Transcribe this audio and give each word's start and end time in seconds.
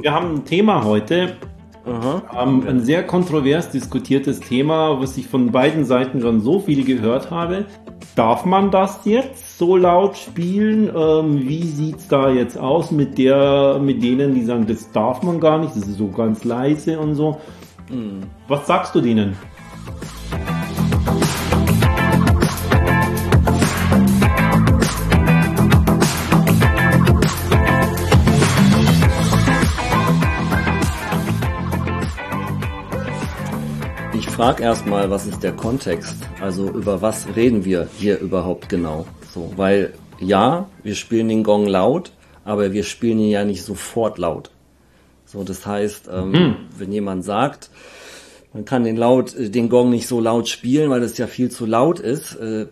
wir 0.00 0.12
haben 0.12 0.36
ein 0.36 0.44
Thema 0.44 0.84
heute. 0.84 1.36
Ähm, 1.84 2.64
ein 2.66 2.80
sehr 2.80 3.04
kontrovers 3.04 3.70
diskutiertes 3.70 4.38
Thema, 4.40 5.00
was 5.00 5.16
ich 5.16 5.26
von 5.26 5.50
beiden 5.50 5.84
Seiten 5.84 6.20
schon 6.20 6.40
so 6.40 6.60
viel 6.60 6.84
gehört 6.84 7.30
habe. 7.30 7.66
Darf 8.14 8.44
man 8.44 8.70
das 8.70 9.00
jetzt 9.04 9.58
so 9.58 9.76
laut 9.76 10.16
spielen? 10.16 10.90
Ähm, 10.94 11.48
wie 11.48 11.64
sieht's 11.64 12.06
da 12.08 12.30
jetzt 12.30 12.56
aus 12.56 12.92
mit 12.92 13.18
der, 13.18 13.80
mit 13.82 14.02
denen, 14.02 14.34
die 14.34 14.44
sagen, 14.44 14.66
das 14.66 14.92
darf 14.92 15.22
man 15.22 15.40
gar 15.40 15.58
nicht, 15.58 15.74
das 15.74 15.88
ist 15.88 15.98
so 15.98 16.08
ganz 16.08 16.44
leise 16.44 17.00
und 17.00 17.16
so? 17.16 17.40
Mhm. 17.90 18.22
Was 18.48 18.66
sagst 18.66 18.94
du 18.94 19.00
denen? 19.00 19.36
Frag 34.42 34.60
erstmal, 34.60 35.08
was 35.08 35.24
ist 35.24 35.44
der 35.44 35.52
Kontext? 35.52 36.16
Also 36.40 36.68
über 36.68 37.00
was 37.00 37.28
reden 37.36 37.64
wir 37.64 37.88
hier 37.96 38.18
überhaupt 38.18 38.68
genau? 38.68 39.06
So, 39.32 39.52
weil 39.54 39.94
ja, 40.18 40.68
wir 40.82 40.96
spielen 40.96 41.28
den 41.28 41.44
Gong 41.44 41.68
laut, 41.68 42.10
aber 42.44 42.72
wir 42.72 42.82
spielen 42.82 43.20
ihn 43.20 43.30
ja 43.30 43.44
nicht 43.44 43.62
sofort 43.62 44.18
laut. 44.18 44.50
So, 45.26 45.44
das 45.44 45.64
heißt, 45.64 46.10
ähm, 46.12 46.32
mhm. 46.32 46.56
wenn 46.76 46.90
jemand 46.90 47.24
sagt, 47.24 47.70
man 48.52 48.64
kann 48.64 48.82
den 48.82 48.96
laut, 48.96 49.32
äh, 49.36 49.48
den 49.48 49.68
Gong 49.68 49.90
nicht 49.90 50.08
so 50.08 50.18
laut 50.18 50.48
spielen, 50.48 50.90
weil 50.90 51.04
es 51.04 51.16
ja 51.18 51.28
viel 51.28 51.52
zu 51.52 51.64
laut 51.64 52.00
ist. 52.00 52.34
Äh, 52.34 52.66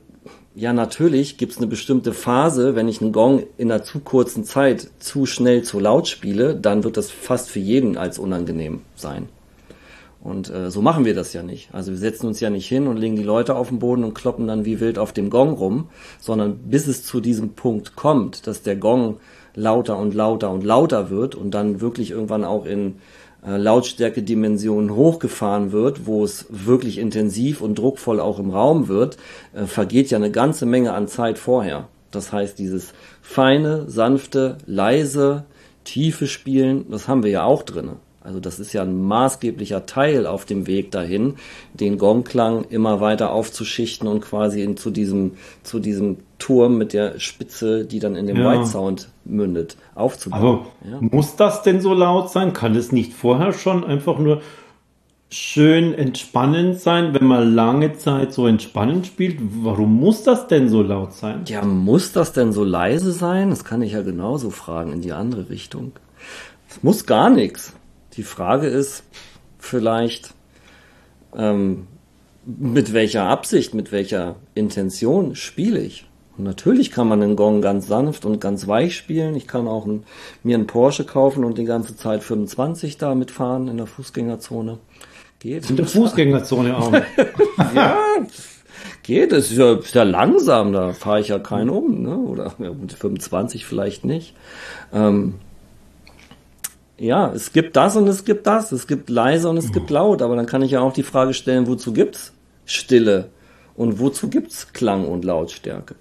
ja, 0.57 0.73
natürlich 0.73 1.39
gibt 1.39 1.53
es 1.53 1.59
eine 1.59 1.69
bestimmte 1.69 2.13
Phase, 2.13 2.75
wenn 2.75 2.89
ich 2.89 3.01
einen 3.01 3.13
Gong 3.13 3.45
in 3.59 3.71
einer 3.71 3.85
zu 3.85 4.01
kurzen 4.01 4.43
Zeit 4.43 4.89
zu 4.99 5.25
schnell 5.25 5.63
zu 5.63 5.79
laut 5.79 6.09
spiele, 6.09 6.57
dann 6.57 6.83
wird 6.83 6.97
das 6.97 7.13
fast 7.13 7.49
für 7.49 7.61
jeden 7.61 7.97
als 7.97 8.19
unangenehm 8.19 8.81
sein. 8.97 9.29
Und 10.23 10.51
äh, 10.51 10.71
so 10.71 10.83
machen 10.83 11.05
wir 11.07 11.15
das 11.15 11.33
ja 11.33 11.43
nicht. 11.43 11.73
Also 11.73 11.93
wir 11.93 11.99
setzen 11.99 12.27
uns 12.27 12.41
ja 12.41 12.51
nicht 12.51 12.69
hin 12.69 12.87
und 12.87 12.99
legen 12.99 13.17
die 13.17 13.23
Leute 13.23 13.57
auf 13.57 13.69
den 13.69 13.79
Boden 13.79 14.05
und 14.05 14.15
kloppen 14.15 14.47
dann 14.47 14.67
wie 14.67 14.79
wild 14.79 14.99
auf 14.99 15.13
dem 15.13 15.31
Gong 15.31 15.55
rum, 15.55 15.89
sondern 16.21 16.59
bis 16.59 16.87
es 16.87 17.05
zu 17.05 17.21
diesem 17.21 17.55
Punkt 17.55 17.97
kommt, 17.97 18.47
dass 18.47 18.63
der 18.63 18.77
Gong 18.77 19.17
lauter 19.55 19.97
und 19.97 20.15
lauter 20.15 20.51
und 20.51 20.63
lauter 20.63 21.11
wird 21.11 21.35
und 21.35 21.53
dann 21.53 21.81
wirklich 21.81 22.11
irgendwann 22.11 22.45
auch 22.45 22.67
in 22.67 22.97
äh, 23.47 23.57
Lautstärke-Dimensionen 23.57 24.95
hochgefahren 24.95 25.73
wird, 25.73 26.07
wo 26.07 26.23
es 26.23 26.47
wirklich 26.51 26.99
intensiv 26.99 27.63
und 27.63 27.79
druckvoll 27.79 28.21
auch 28.21 28.39
im 28.39 28.51
Raum 28.51 28.89
wird, 28.89 29.17
äh, 29.55 29.65
vergeht 29.65 30.11
ja 30.11 30.19
eine 30.19 30.31
ganze 30.31 30.67
Menge 30.67 30.93
an 30.93 31.09
Zeit 31.09 31.39
vorher. 31.39 31.89
Das 32.11 32.33
heißt, 32.33 32.59
dieses 32.59 32.93
feine, 33.23 33.89
sanfte, 33.89 34.59
leise, 34.67 35.45
tiefe 35.85 36.27
Spielen, 36.27 36.91
das 36.91 37.09
haben 37.09 37.23
wir 37.23 37.31
ja 37.31 37.45
auch 37.45 37.63
drinnen. 37.63 37.97
Also 38.23 38.39
das 38.39 38.61
ist 38.61 38.73
ja 38.75 38.83
ein 38.83 39.01
maßgeblicher 39.03 39.87
Teil 39.87 40.27
auf 40.27 40.45
dem 40.45 40.67
Weg 40.67 40.91
dahin, 40.91 41.37
den 41.73 41.97
Gongklang 41.97 42.65
immer 42.69 43.01
weiter 43.01 43.33
aufzuschichten 43.33 44.07
und 44.07 44.21
quasi 44.21 44.63
in, 44.63 44.77
zu 44.77 44.91
diesem 44.91 45.33
zu 45.63 45.79
diesem 45.79 46.19
Turm 46.39 46.77
mit 46.77 46.93
der 46.93 47.19
Spitze, 47.19 47.85
die 47.85 47.99
dann 47.99 48.17
in 48.17 48.27
dem 48.27 48.37
ja. 48.37 48.51
White 48.51 48.67
Sound 48.67 49.09
mündet, 49.25 49.77
aufzubauen. 49.95 50.67
Aber 50.83 50.91
ja. 50.91 50.99
muss 51.01 51.37
das 51.37 51.63
denn 51.63 51.81
so 51.81 51.95
laut 51.95 52.31
sein? 52.31 52.53
Kann 52.53 52.75
es 52.75 52.93
nicht 52.93 53.13
vorher 53.15 53.53
schon 53.53 53.85
einfach 53.85 54.19
nur 54.19 54.43
schön 55.31 55.95
entspannend 55.95 56.81
sein, 56.81 57.15
wenn 57.15 57.25
man 57.25 57.55
lange 57.55 57.93
Zeit 57.95 58.33
so 58.33 58.47
entspannend 58.47 59.07
spielt? 59.07 59.39
Warum 59.41 59.99
muss 59.99 60.25
das 60.25 60.49
denn 60.49 60.69
so 60.69 60.83
laut 60.83 61.13
sein? 61.15 61.43
Ja, 61.47 61.65
muss 61.65 62.13
das 62.13 62.33
denn 62.33 62.53
so 62.53 62.65
leise 62.65 63.13
sein? 63.13 63.51
Das 63.51 63.65
kann 63.65 63.81
ich 63.81 63.93
ja 63.93 64.03
genauso 64.03 64.51
fragen 64.51 64.93
in 64.93 65.01
die 65.01 65.13
andere 65.13 65.49
Richtung. 65.49 65.93
Es 66.69 66.83
muss 66.83 67.07
gar 67.07 67.31
nichts. 67.31 67.75
Die 68.21 68.25
Frage 68.25 68.67
ist 68.67 69.03
vielleicht, 69.59 70.35
ähm, 71.35 71.87
mit 72.45 72.93
welcher 72.93 73.23
Absicht, 73.23 73.73
mit 73.73 73.93
welcher 73.93 74.37
Intention 74.55 75.35
spiele 75.35 75.81
ich? 75.81 76.07
Und 76.37 76.45
natürlich 76.45 76.91
kann 76.91 77.09
man 77.09 77.23
den 77.23 77.35
Gong 77.35 77.63
ganz 77.63 77.87
sanft 77.87 78.27
und 78.27 78.39
ganz 78.39 78.67
weich 78.67 78.95
spielen. 78.95 79.35
Ich 79.37 79.47
kann 79.47 79.67
auch 79.67 79.87
ein, 79.87 80.05
mir 80.43 80.57
einen 80.57 80.67
Porsche 80.67 81.07
kaufen 81.07 81.45
und 81.45 81.57
die 81.57 81.65
ganze 81.65 81.97
Zeit 81.97 82.23
25 82.23 82.99
da 82.99 83.15
mitfahren 83.15 83.69
in 83.69 83.79
der 83.79 83.87
Fußgängerzone. 83.87 84.77
Geht. 85.39 85.71
In 85.71 85.77
der 85.77 85.87
Fußgängerzone 85.87 86.77
auch. 86.77 86.93
ja, 87.75 87.97
geht. 89.03 89.33
Das 89.33 89.51
ist 89.51 89.57
ja, 89.57 89.77
ist 89.77 89.95
ja 89.95 90.03
langsam, 90.03 90.75
da 90.75 90.93
fahre 90.93 91.23
ich 91.23 91.29
ja 91.29 91.39
keinen 91.39 91.71
um, 91.71 92.03
ne? 92.03 92.19
Oder 92.19 92.53
ja, 92.59 92.71
mit 92.71 92.93
25 92.93 93.65
vielleicht 93.65 94.05
nicht. 94.05 94.35
Ähm, 94.93 95.37
ja, 97.01 97.33
es 97.33 97.53
gibt 97.53 97.77
das 97.77 97.97
und 97.97 98.07
es 98.09 98.27
gibt 98.27 98.47
das. 98.47 98.73
Es 98.73 98.87
gibt 98.87 99.09
leise 99.09 99.49
und 99.49 99.57
es 99.57 99.73
gibt 99.73 99.89
laut. 99.89 100.21
Aber 100.21 100.37
dann 100.37 100.45
kann 100.45 100.61
ich 100.61 100.73
ja 100.73 100.81
auch 100.81 100.93
die 100.93 101.03
Frage 101.03 101.33
stellen, 101.33 101.67
wozu 101.67 101.95
gibt's 101.95 102.35
Stille? 102.67 103.31
Und 103.75 103.99
wozu 103.99 104.29
gibt's 104.29 104.75
Klang 104.75 105.09
und 105.09 105.25
Lautstärke? 105.25 105.95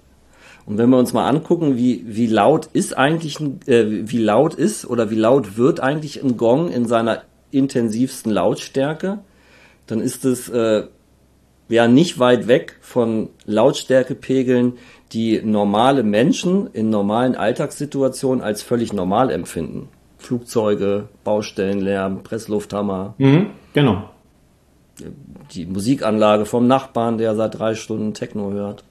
Und 0.66 0.76
wenn 0.76 0.90
wir 0.90 0.98
uns 0.98 1.14
mal 1.14 1.26
angucken, 1.26 1.78
wie, 1.78 2.04
wie 2.06 2.26
laut 2.26 2.68
ist 2.74 2.98
eigentlich, 2.98 3.40
ein, 3.40 3.60
äh, 3.66 3.86
wie 4.10 4.18
laut 4.18 4.54
ist 4.54 4.84
oder 4.84 5.10
wie 5.10 5.16
laut 5.16 5.56
wird 5.56 5.80
eigentlich 5.80 6.22
ein 6.22 6.36
Gong 6.36 6.70
in 6.70 6.86
seiner 6.86 7.22
intensivsten 7.50 8.30
Lautstärke, 8.30 9.20
dann 9.86 10.00
ist 10.00 10.26
es 10.26 10.50
äh, 10.50 10.84
ja 11.70 11.88
nicht 11.88 12.18
weit 12.18 12.46
weg 12.46 12.76
von 12.82 13.30
Lautstärkepegeln, 13.46 14.74
die 15.12 15.40
normale 15.40 16.02
Menschen 16.02 16.68
in 16.74 16.90
normalen 16.90 17.36
Alltagssituationen 17.36 18.44
als 18.44 18.62
völlig 18.62 18.92
normal 18.92 19.30
empfinden. 19.30 19.88
Flugzeuge, 20.20 21.08
Baustellenlärm, 21.24 22.22
Presslufthammer. 22.22 23.14
Mhm, 23.18 23.46
genau. 23.72 24.10
Die 25.52 25.66
Musikanlage 25.66 26.44
vom 26.44 26.66
Nachbarn, 26.66 27.18
der 27.18 27.34
seit 27.34 27.58
drei 27.58 27.74
Stunden 27.74 28.14
Techno 28.14 28.52
hört. 28.52 28.84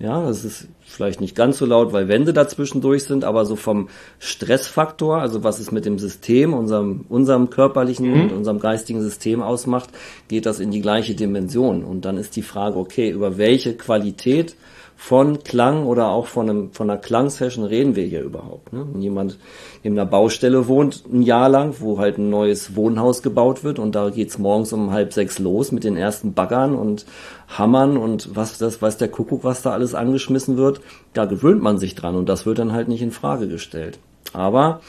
Ja, 0.00 0.24
das 0.24 0.44
ist 0.44 0.68
vielleicht 0.80 1.20
nicht 1.20 1.34
ganz 1.34 1.58
so 1.58 1.66
laut, 1.66 1.92
weil 1.92 2.06
Wände 2.06 2.32
dazwischen 2.32 2.80
durch 2.80 3.02
sind, 3.02 3.24
aber 3.24 3.44
so 3.44 3.56
vom 3.56 3.88
Stressfaktor, 4.20 5.20
also 5.20 5.42
was 5.42 5.58
es 5.58 5.72
mit 5.72 5.84
dem 5.84 5.98
System, 5.98 6.54
unserem, 6.54 7.04
unserem 7.08 7.50
körperlichen 7.50 8.08
mhm. 8.08 8.20
und 8.20 8.32
unserem 8.32 8.60
geistigen 8.60 9.02
System 9.02 9.42
ausmacht, 9.42 9.90
geht 10.28 10.46
das 10.46 10.60
in 10.60 10.70
die 10.70 10.82
gleiche 10.82 11.16
Dimension. 11.16 11.82
Und 11.82 12.04
dann 12.04 12.16
ist 12.16 12.36
die 12.36 12.42
Frage, 12.42 12.78
okay, 12.78 13.10
über 13.10 13.38
welche 13.38 13.74
Qualität 13.74 14.54
von 15.00 15.44
Klang 15.44 15.86
oder 15.86 16.08
auch 16.08 16.26
von, 16.26 16.50
einem, 16.50 16.72
von 16.72 16.90
einer 16.90 16.98
Klangsession 16.98 17.64
reden 17.64 17.94
wir 17.94 18.04
hier 18.04 18.20
überhaupt? 18.20 18.72
Ne? 18.72 18.84
Wenn 18.92 19.00
jemand 19.00 19.38
in 19.84 19.92
einer 19.92 20.04
Baustelle 20.04 20.66
wohnt, 20.66 21.04
ein 21.10 21.22
Jahr 21.22 21.48
lang, 21.48 21.76
wo 21.78 22.00
halt 22.00 22.18
ein 22.18 22.30
neues 22.30 22.74
Wohnhaus 22.74 23.22
gebaut 23.22 23.62
wird 23.62 23.78
und 23.78 23.94
da 23.94 24.10
geht's 24.10 24.38
morgens 24.38 24.72
um 24.72 24.90
halb 24.90 25.12
sechs 25.12 25.38
los 25.38 25.70
mit 25.70 25.84
den 25.84 25.96
ersten 25.96 26.34
Baggern 26.34 26.74
und 26.74 27.06
Hammern 27.46 27.96
und 27.96 28.34
was 28.34 28.58
das 28.58 28.82
weiß 28.82 28.96
der 28.98 29.08
Kuckuck, 29.08 29.44
was 29.44 29.62
da 29.62 29.70
alles 29.70 29.94
angeschmissen 29.94 30.56
wird, 30.56 30.80
da 31.12 31.26
gewöhnt 31.26 31.62
man 31.62 31.78
sich 31.78 31.94
dran 31.94 32.16
und 32.16 32.28
das 32.28 32.44
wird 32.44 32.58
dann 32.58 32.72
halt 32.72 32.88
nicht 32.88 33.00
in 33.00 33.12
Frage 33.12 33.46
gestellt. 33.46 34.00
Aber 34.32 34.80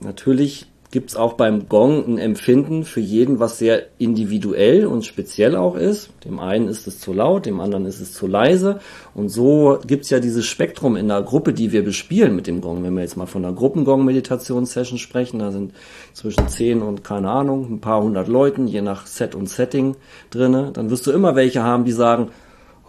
natürlich 0.00 0.66
gibt 0.90 1.10
es 1.10 1.16
auch 1.16 1.34
beim 1.34 1.68
Gong 1.68 2.04
ein 2.06 2.18
Empfinden 2.18 2.84
für 2.84 3.00
jeden, 3.00 3.38
was 3.38 3.58
sehr 3.58 3.86
individuell 3.98 4.86
und 4.86 5.06
speziell 5.06 5.54
auch 5.54 5.76
ist. 5.76 6.10
Dem 6.24 6.40
einen 6.40 6.66
ist 6.66 6.88
es 6.88 6.98
zu 6.98 7.12
laut, 7.12 7.46
dem 7.46 7.60
anderen 7.60 7.86
ist 7.86 8.00
es 8.00 8.12
zu 8.12 8.26
leise. 8.26 8.80
Und 9.14 9.28
so 9.28 9.78
gibt 9.86 10.04
es 10.04 10.10
ja 10.10 10.18
dieses 10.18 10.46
Spektrum 10.46 10.96
in 10.96 11.06
der 11.06 11.22
Gruppe, 11.22 11.52
die 11.52 11.70
wir 11.70 11.84
bespielen 11.84 12.34
mit 12.34 12.48
dem 12.48 12.60
Gong. 12.60 12.82
Wenn 12.82 12.94
wir 12.94 13.02
jetzt 13.02 13.16
mal 13.16 13.26
von 13.26 13.44
einer 13.44 13.54
Gruppengong-Meditationssession 13.54 14.98
sprechen, 14.98 15.38
da 15.38 15.52
sind 15.52 15.74
zwischen 16.12 16.48
zehn 16.48 16.82
und 16.82 17.04
keine 17.04 17.30
Ahnung, 17.30 17.70
ein 17.70 17.80
paar 17.80 18.02
hundert 18.02 18.26
Leuten, 18.26 18.66
je 18.66 18.82
nach 18.82 19.06
Set 19.06 19.36
und 19.36 19.48
Setting 19.48 19.94
drinne. 20.30 20.70
Dann 20.72 20.90
wirst 20.90 21.06
du 21.06 21.12
immer 21.12 21.36
welche 21.36 21.62
haben, 21.62 21.84
die 21.84 21.92
sagen, 21.92 22.30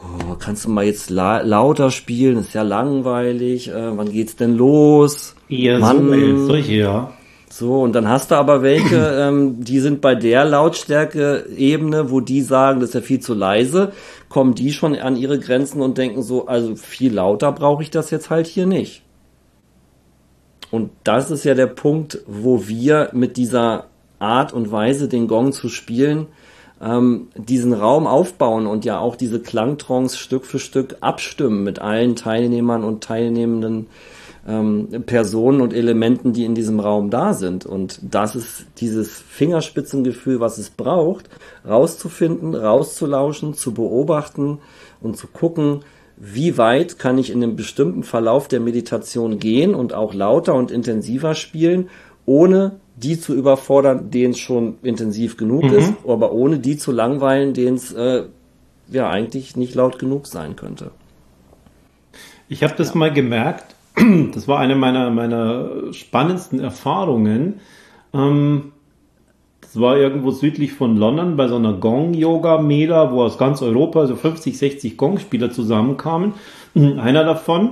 oh, 0.02 0.36
kannst 0.40 0.66
du 0.66 0.70
mal 0.70 0.86
jetzt 0.86 1.12
la 1.12 1.42
lauter 1.42 1.92
spielen, 1.92 2.40
ist 2.40 2.54
ja 2.56 2.64
langweilig, 2.64 3.70
äh, 3.70 3.96
wann 3.96 4.12
geht's 4.12 4.36
denn 4.36 4.58
los? 4.58 5.36
Eher 5.50 5.78
Mann, 5.78 6.10
so, 6.10 6.48
solche, 6.48 6.74
ja. 6.74 7.14
So, 7.52 7.82
und 7.82 7.94
dann 7.94 8.08
hast 8.08 8.32
du 8.32 8.36
aber 8.36 8.62
welche, 8.62 8.96
ähm, 9.20 9.64
die 9.64 9.80
sind 9.80 10.00
bei 10.00 10.16
der 10.16 10.46
Lautstärke-Ebene, 10.46 12.10
wo 12.10 12.22
die 12.22 12.42
sagen, 12.42 12.80
das 12.80 12.90
ist 12.90 12.96
ja 12.96 13.02
viel 13.02 13.20
zu 13.20 13.34
leise, 13.34 13.92
kommen 14.30 14.56
die 14.56 14.72
schon 14.72 14.96
an 14.96 15.18
ihre 15.18 15.38
Grenzen 15.38 15.82
und 15.82 15.98
denken 15.98 16.24
so, 16.24 16.48
also 16.48 16.76
viel 16.76 17.14
lauter 17.14 17.52
brauche 17.52 17.84
ich 17.84 17.92
das 17.92 18.10
jetzt 18.10 18.30
halt 18.30 18.48
hier 18.48 18.66
nicht. 18.66 19.04
Und 20.72 20.92
das 21.04 21.30
ist 21.30 21.44
ja 21.44 21.54
der 21.54 21.68
Punkt, 21.68 22.20
wo 22.26 22.68
wir 22.68 23.10
mit 23.12 23.36
dieser 23.36 23.88
Art 24.20 24.54
und 24.54 24.72
Weise, 24.72 25.10
den 25.10 25.28
Gong 25.28 25.52
zu 25.52 25.68
spielen, 25.68 26.28
ähm, 26.82 27.28
diesen 27.36 27.74
Raum 27.74 28.08
aufbauen 28.08 28.66
und 28.66 28.86
ja 28.86 28.98
auch 29.00 29.18
diese 29.18 29.42
Klangtrons 29.42 30.18
Stück 30.18 30.46
für 30.46 30.60
Stück 30.60 30.96
abstimmen 31.02 31.66
mit 31.66 31.80
allen 31.80 32.16
Teilnehmern 32.16 32.86
und 32.86 33.04
Teilnehmenden 33.04 33.88
ähm, 34.48 34.88
Personen 35.06 35.62
und 35.62 35.74
Elementen, 35.74 36.34
die 36.34 36.46
in 36.46 36.56
diesem 36.56 36.80
Raum 36.80 37.10
da 37.10 37.34
sind. 37.34 37.66
Und 37.66 38.00
das 38.02 38.36
ist 38.36 38.66
dieses 38.78 39.20
Fingerspitzengefühl, 39.20 40.40
was 40.40 40.58
es 40.58 40.70
braucht, 40.70 41.30
rauszufinden, 41.68 42.56
rauszulauschen, 42.56 43.54
zu 43.54 43.74
beobachten 43.74 44.60
und 45.02 45.18
zu 45.18 45.28
gucken, 45.28 45.82
wie 46.18 46.58
weit 46.58 47.00
kann 47.00 47.18
ich 47.18 47.32
in 47.32 47.42
einem 47.42 47.56
bestimmten 47.56 48.04
Verlauf 48.04 48.48
der 48.48 48.60
Meditation 48.60 49.40
gehen 49.40 49.74
und 49.74 49.94
auch 49.94 50.14
lauter 50.14 50.54
und 50.54 50.70
intensiver 50.70 51.34
spielen, 51.34 51.90
ohne 52.26 52.80
die 52.96 53.20
zu 53.20 53.34
überfordern, 53.34 54.12
denen 54.12 54.34
es 54.34 54.40
schon 54.40 54.76
intensiv 54.84 55.38
genug 55.38 55.64
mhm. 55.64 55.74
ist, 55.74 55.94
aber 56.08 56.32
ohne 56.32 56.60
die 56.60 56.78
zu 56.78 56.92
langweilen, 56.92 57.54
denen 57.54 57.78
es 57.78 57.92
äh, 57.94 58.26
ja 58.92 59.10
eigentlich 59.10 59.56
nicht 59.56 59.74
laut 59.74 59.98
genug 59.98 60.28
sein 60.28 60.56
könnte. 60.56 60.92
Ich 62.50 62.64
habe 62.64 62.76
das 62.78 62.90
ja. 62.90 62.98
mal 62.98 63.12
gemerkt, 63.12 63.76
das 64.34 64.48
war 64.48 64.60
eine 64.60 64.76
meiner, 64.76 65.10
meiner 65.10 65.94
spannendsten 65.94 66.60
Erfahrungen. 66.60 67.60
Ähm, 68.14 68.72
das 69.62 69.80
war 69.80 69.98
irgendwo 69.98 70.32
südlich 70.32 70.74
von 70.74 70.98
London 70.98 71.38
bei 71.38 71.48
so 71.48 71.56
einer 71.56 71.74
Gong-Yoga-Mela, 71.74 73.12
wo 73.12 73.24
aus 73.24 73.38
ganz 73.38 73.62
Europa 73.62 74.06
so 74.06 74.16
50, 74.16 74.58
60 74.58 74.98
Gong-Spieler 74.98 75.52
zusammenkamen. 75.52 76.34
Einer 76.76 77.24
davon, 77.24 77.72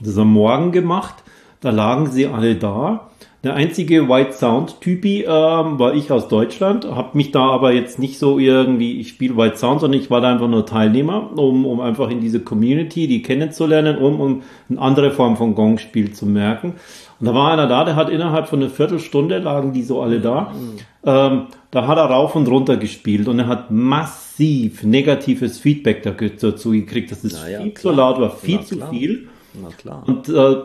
das 0.00 0.16
am 0.18 0.32
Morgen 0.32 0.72
gemacht, 0.72 1.16
da 1.60 1.70
lagen 1.70 2.06
sie 2.06 2.26
alle 2.26 2.56
da 2.56 3.08
der 3.44 3.54
einzige 3.54 4.08
White 4.08 4.32
Sound 4.32 4.80
Typi 4.80 5.22
ähm, 5.22 5.78
war 5.78 5.94
ich 5.94 6.10
aus 6.10 6.28
Deutschland, 6.28 6.86
habe 6.86 7.16
mich 7.16 7.30
da 7.30 7.42
aber 7.50 7.72
jetzt 7.72 7.98
nicht 7.98 8.18
so 8.18 8.38
irgendwie, 8.38 9.00
ich 9.00 9.10
spiele 9.10 9.36
White 9.36 9.58
Sound, 9.58 9.80
sondern 9.80 10.00
ich 10.00 10.10
war 10.10 10.20
da 10.20 10.32
einfach 10.32 10.48
nur 10.48 10.64
Teilnehmer, 10.64 11.30
um, 11.36 11.66
um 11.66 11.80
einfach 11.80 12.10
in 12.10 12.20
diese 12.20 12.40
Community, 12.40 13.06
die 13.06 13.22
kennenzulernen, 13.22 13.98
um, 13.98 14.20
um 14.20 14.42
eine 14.70 14.80
andere 14.80 15.10
Form 15.10 15.36
von 15.36 15.54
Gong-Spiel 15.54 16.12
zu 16.12 16.26
merken. 16.26 16.74
Und 17.20 17.26
da 17.26 17.34
war 17.34 17.52
einer 17.52 17.66
da, 17.66 17.84
der 17.84 17.96
hat 17.96 18.08
innerhalb 18.08 18.48
von 18.48 18.60
einer 18.60 18.70
Viertelstunde, 18.70 19.38
lagen 19.38 19.72
die 19.72 19.82
so 19.82 20.00
alle 20.00 20.20
da, 20.20 20.52
mhm. 20.52 20.78
ähm, 21.04 21.46
da 21.70 21.86
hat 21.86 21.98
er 21.98 22.04
rauf 22.04 22.34
und 22.34 22.48
runter 22.48 22.76
gespielt 22.76 23.28
und 23.28 23.38
er 23.40 23.46
hat 23.46 23.70
massiv 23.70 24.84
negatives 24.84 25.58
Feedback 25.58 26.02
dazu 26.02 26.70
gekriegt, 26.70 27.10
dass 27.10 27.24
es 27.24 27.34
naja, 27.34 27.60
viel 27.60 27.72
klar. 27.72 27.92
zu 27.92 27.98
laut 27.98 28.20
war, 28.20 28.30
viel 28.30 28.56
Na, 28.56 28.64
zu 28.64 28.76
klar. 28.76 28.90
viel. 28.90 29.28
Na, 29.60 29.68
klar. 29.76 30.02
Und 30.06 30.28
äh, 30.28 30.56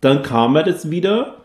dann 0.00 0.22
kam 0.22 0.56
er 0.56 0.62
das 0.62 0.90
wieder 0.90 1.38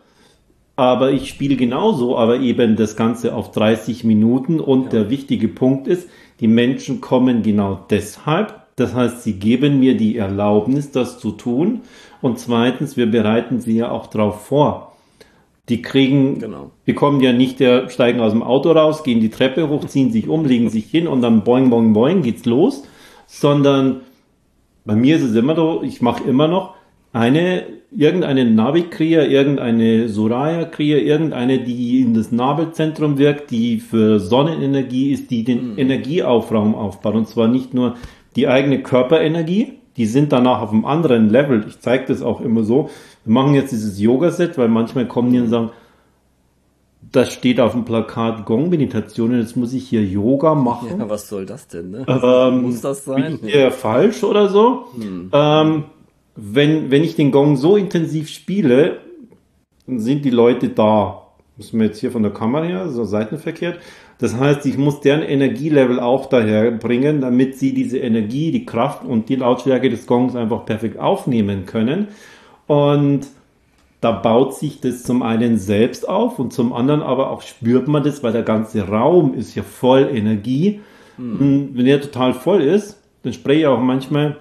aber 0.76 1.12
ich 1.12 1.30
spiele 1.30 1.56
genauso, 1.56 2.18
aber 2.18 2.40
eben 2.40 2.76
das 2.76 2.96
Ganze 2.96 3.36
auf 3.36 3.52
30 3.52 4.04
Minuten 4.04 4.60
und 4.60 4.86
ja. 4.86 4.90
der 4.90 5.10
wichtige 5.10 5.48
Punkt 5.48 5.88
ist, 5.88 6.10
die 6.40 6.48
Menschen 6.48 7.00
kommen 7.00 7.44
genau 7.44 7.86
deshalb. 7.90 8.56
Das 8.76 8.96
heißt, 8.96 9.22
sie 9.22 9.34
geben 9.34 9.80
mir 9.80 9.96
die 9.96 10.18
Erlaubnis, 10.18 10.92
das 10.92 11.20
zu 11.20 11.32
tun. 11.32 11.82
Und 12.22 12.40
zweitens, 12.40 12.98
wir 12.98 13.06
bereiten 13.06 13.62
sie 13.62 13.78
ja 13.78 13.92
auch 13.92 14.08
darauf 14.08 14.46
vor. 14.46 14.94
Die 15.70 15.82
kriegen, 15.82 16.40
genau. 16.40 16.72
die 16.88 16.94
kommen 16.94 17.22
ja 17.22 17.32
nicht, 17.32 17.60
der 17.60 17.90
steigen 17.90 18.20
aus 18.20 18.32
dem 18.32 18.44
Auto 18.44 18.72
raus, 18.72 19.04
gehen 19.04 19.22
die 19.22 19.30
Treppe 19.30 19.70
hoch, 19.70 19.86
ziehen 19.86 20.12
sich 20.12 20.28
um, 20.28 20.44
legen 20.44 20.70
sich 20.70 20.86
hin 20.86 21.08
und 21.08 21.22
dann 21.22 21.44
boing, 21.44 21.70
boing, 21.70 21.94
boing 21.94 22.22
geht's 22.22 22.46
los, 22.46 22.84
sondern 23.28 24.02
bei 24.84 24.96
mir 24.96 25.16
ist 25.16 25.24
es 25.24 25.36
immer 25.36 25.56
so, 25.56 25.82
ich 25.84 26.02
mache 26.02 26.24
immer 26.24 26.50
noch 26.50 26.76
eine, 27.14 27.64
irgendeine 27.96 28.46
Navi-Kria, 28.46 29.24
irgendeine 29.24 30.10
Soraya-Kria, 30.10 30.98
irgendeine, 30.98 31.60
die 31.60 32.02
in 32.02 32.14
das 32.14 32.32
Nabelzentrum 32.32 33.18
wirkt, 33.18 33.52
die 33.52 33.80
für 33.80 34.20
Sonnenenergie 34.20 35.12
ist, 35.12 35.32
die 35.32 35.44
den 35.44 35.74
mhm. 35.74 35.80
Energieaufraum 35.80 36.76
aufbaut. 36.76 37.16
Und 37.16 37.28
zwar 37.28 37.48
nicht 37.48 37.74
nur 37.74 37.96
die 38.36 38.48
eigene 38.48 38.82
Körperenergie, 38.82 39.74
die 39.98 40.06
sind 40.06 40.32
danach 40.32 40.62
auf 40.62 40.72
einem 40.72 40.86
anderen 40.86 41.30
Level. 41.30 41.66
Ich 41.68 41.80
zeige 41.80 42.06
das 42.08 42.22
auch 42.22 42.42
immer 42.42 42.64
so. 42.64 42.90
Wir 43.26 43.34
machen 43.34 43.54
jetzt 43.54 43.72
dieses 43.72 44.00
Yoga-Set, 44.00 44.58
weil 44.58 44.70
manchmal 44.70 45.08
kommen 45.08 45.32
die 45.32 45.40
und 45.40 45.50
sagen, 45.50 45.70
das 47.12 47.32
steht 47.32 47.60
auf 47.60 47.74
dem 47.74 47.86
Plakat 47.86 48.46
Gong-Meditation 48.46 49.34
und 49.34 49.40
jetzt 49.40 49.56
muss 49.56 49.72
ich 49.74 49.88
hier 49.88 50.04
Yoga 50.04 50.56
machen. 50.56 51.00
Ja, 51.00 51.10
was 51.10 51.30
soll 51.30 51.46
das 51.46 51.68
denn? 51.68 51.92
Ne? 51.92 52.06
Ähm, 52.08 52.64
muss 52.64 52.82
das 52.82 53.06
sein? 53.06 53.38
Bin 53.40 53.50
ich 53.50 53.56
eher 53.56 53.72
falsch 53.72 54.24
oder 54.24 54.50
so? 54.50 54.86
Hm. 54.96 55.30
Ähm, 55.32 55.84
wenn, 56.36 56.92
wenn 56.92 57.04
ich 57.04 57.16
den 57.16 57.32
Gong 57.32 57.58
so 57.58 57.76
intensiv 57.78 58.30
spiele, 58.30 59.00
dann 59.86 60.00
sind 60.00 60.26
die 60.26 60.30
Leute 60.30 60.70
da. 60.70 61.28
Müssen 61.58 61.80
wir 61.80 61.88
jetzt 61.88 62.00
hier 62.00 62.12
von 62.12 62.24
der 62.24 62.34
Kamera 62.34 62.64
her, 62.64 62.90
so 62.90 63.04
seitenverkehrt. 63.04 63.80
Das 64.18 64.36
heißt, 64.36 64.66
ich 64.66 64.78
muss 64.78 65.02
deren 65.02 65.22
Energielevel 65.22 66.00
auch 66.00 66.28
daher 66.28 66.72
bringen, 66.72 67.22
damit 67.22 67.58
sie 67.58 67.74
diese 67.74 68.00
Energie, 68.00 68.52
die 68.52 68.66
Kraft 68.66 69.04
und 69.04 69.30
die 69.30 69.36
Lautstärke 69.36 69.90
des 69.90 70.08
Gongs 70.08 70.36
einfach 70.36 70.66
perfekt 70.66 70.98
aufnehmen 70.98 71.66
können. 71.66 72.08
Und 72.68 73.28
da 74.02 74.12
baut 74.12 74.56
sich 74.56 74.82
das 74.82 75.04
zum 75.04 75.24
einen 75.24 75.58
selbst 75.58 76.10
auf 76.10 76.40
und 76.40 76.52
zum 76.52 76.74
anderen 76.74 77.02
aber 77.02 77.30
auch 77.30 77.42
spürt 77.42 77.88
man 77.88 78.04
das, 78.04 78.24
weil 78.24 78.34
der 78.34 78.44
ganze 78.44 78.88
Raum 78.88 79.34
ist 79.34 79.56
ja 79.56 79.64
voll 79.64 80.10
Energie. 80.12 80.82
Mhm. 81.18 81.70
Wenn 81.74 81.86
er 81.86 82.02
total 82.02 82.34
voll 82.34 82.62
ist, 82.62 83.00
dann 83.24 83.34
spreche 83.34 83.62
ich 83.62 83.68
auch 83.68 83.80
manchmal 83.80 84.38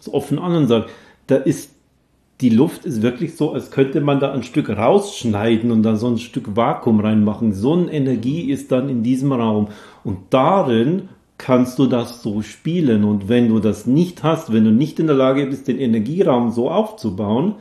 so 0.00 0.14
offen 0.14 0.38
an 0.38 0.54
und 0.54 0.68
sage, 0.68 0.86
da 1.28 1.36
ist 1.36 1.70
die 2.40 2.50
Luft 2.50 2.84
ist 2.84 3.02
wirklich 3.02 3.36
so, 3.36 3.52
als 3.52 3.70
könnte 3.70 4.00
man 4.00 4.20
da 4.20 4.32
ein 4.32 4.44
Stück 4.44 4.68
rausschneiden 4.68 5.72
und 5.72 5.82
da 5.82 5.96
so 5.96 6.06
ein 6.06 6.18
Stück 6.18 6.56
Vakuum 6.56 7.00
reinmachen. 7.00 7.52
So 7.52 7.72
eine 7.72 7.92
Energie 7.92 8.50
ist 8.50 8.70
dann 8.70 8.88
in 8.88 9.02
diesem 9.02 9.32
Raum. 9.32 9.68
Und 10.04 10.18
darin 10.30 11.08
kannst 11.36 11.78
du 11.80 11.86
das 11.86 12.22
so 12.22 12.42
spielen. 12.42 13.02
Und 13.02 13.28
wenn 13.28 13.48
du 13.48 13.58
das 13.58 13.86
nicht 13.86 14.22
hast, 14.22 14.52
wenn 14.52 14.64
du 14.64 14.70
nicht 14.70 15.00
in 15.00 15.08
der 15.08 15.16
Lage 15.16 15.46
bist, 15.46 15.66
den 15.66 15.80
Energieraum 15.80 16.52
so 16.52 16.70
aufzubauen, 16.70 17.56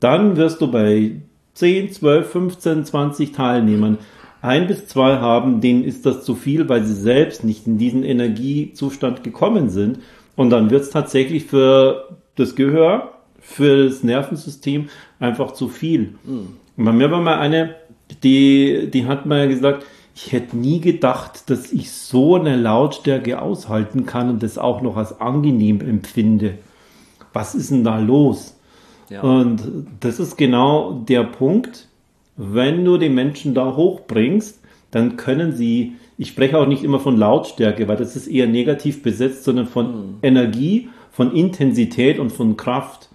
dann 0.00 0.36
wirst 0.36 0.62
du 0.62 0.70
bei 0.70 1.16
10, 1.54 1.92
12, 1.92 2.30
15, 2.30 2.84
20 2.86 3.32
Teilnehmern 3.32 3.98
ein 4.40 4.66
bis 4.66 4.88
zwei 4.88 5.18
haben, 5.18 5.60
denen 5.60 5.84
ist 5.84 6.04
das 6.04 6.24
zu 6.24 6.34
viel, 6.34 6.68
weil 6.68 6.84
sie 6.84 6.94
selbst 6.94 7.44
nicht 7.44 7.66
in 7.66 7.78
diesen 7.78 8.02
Energiezustand 8.02 9.22
gekommen 9.22 9.68
sind. 9.68 10.00
Und 10.36 10.50
dann 10.50 10.70
wird 10.70 10.82
es 10.82 10.90
tatsächlich 10.90 11.44
für 11.44 12.08
das 12.34 12.56
Gehör 12.56 13.11
für 13.42 13.84
das 13.84 14.02
Nervensystem 14.02 14.88
einfach 15.20 15.52
zu 15.52 15.68
viel. 15.68 16.14
Mhm. 16.24 16.56
Und 16.76 16.84
bei 16.84 16.92
mir 16.92 17.10
war 17.10 17.20
mal 17.20 17.38
eine, 17.38 17.74
die, 18.22 18.88
die 18.90 19.06
hat 19.06 19.26
mal 19.26 19.48
gesagt, 19.48 19.84
ich 20.14 20.32
hätte 20.32 20.56
nie 20.56 20.80
gedacht, 20.80 21.50
dass 21.50 21.72
ich 21.72 21.90
so 21.90 22.36
eine 22.36 22.56
Lautstärke 22.56 23.40
aushalten 23.40 24.06
kann 24.06 24.30
und 24.30 24.42
das 24.42 24.58
auch 24.58 24.82
noch 24.82 24.96
als 24.96 25.20
angenehm 25.20 25.80
empfinde. 25.80 26.54
Was 27.32 27.54
ist 27.54 27.70
denn 27.70 27.84
da 27.84 27.98
los? 27.98 28.56
Ja. 29.08 29.22
Und 29.22 29.62
das 30.00 30.20
ist 30.20 30.36
genau 30.36 30.92
der 30.92 31.24
Punkt. 31.24 31.88
Wenn 32.36 32.84
du 32.84 32.98
die 32.98 33.08
Menschen 33.08 33.54
da 33.54 33.74
hochbringst, 33.76 34.60
dann 34.90 35.16
können 35.16 35.52
sie, 35.52 35.94
ich 36.18 36.28
spreche 36.28 36.58
auch 36.58 36.66
nicht 36.66 36.84
immer 36.84 37.00
von 37.00 37.16
Lautstärke, 37.16 37.88
weil 37.88 37.96
das 37.96 38.16
ist 38.16 38.26
eher 38.26 38.46
negativ 38.46 39.02
besetzt, 39.02 39.44
sondern 39.44 39.66
von 39.66 39.86
mhm. 39.86 40.14
Energie 40.22 40.88
von 41.12 41.32
Intensität 41.32 42.18
und 42.18 42.32
von 42.32 42.56
Kraft. 42.56 43.10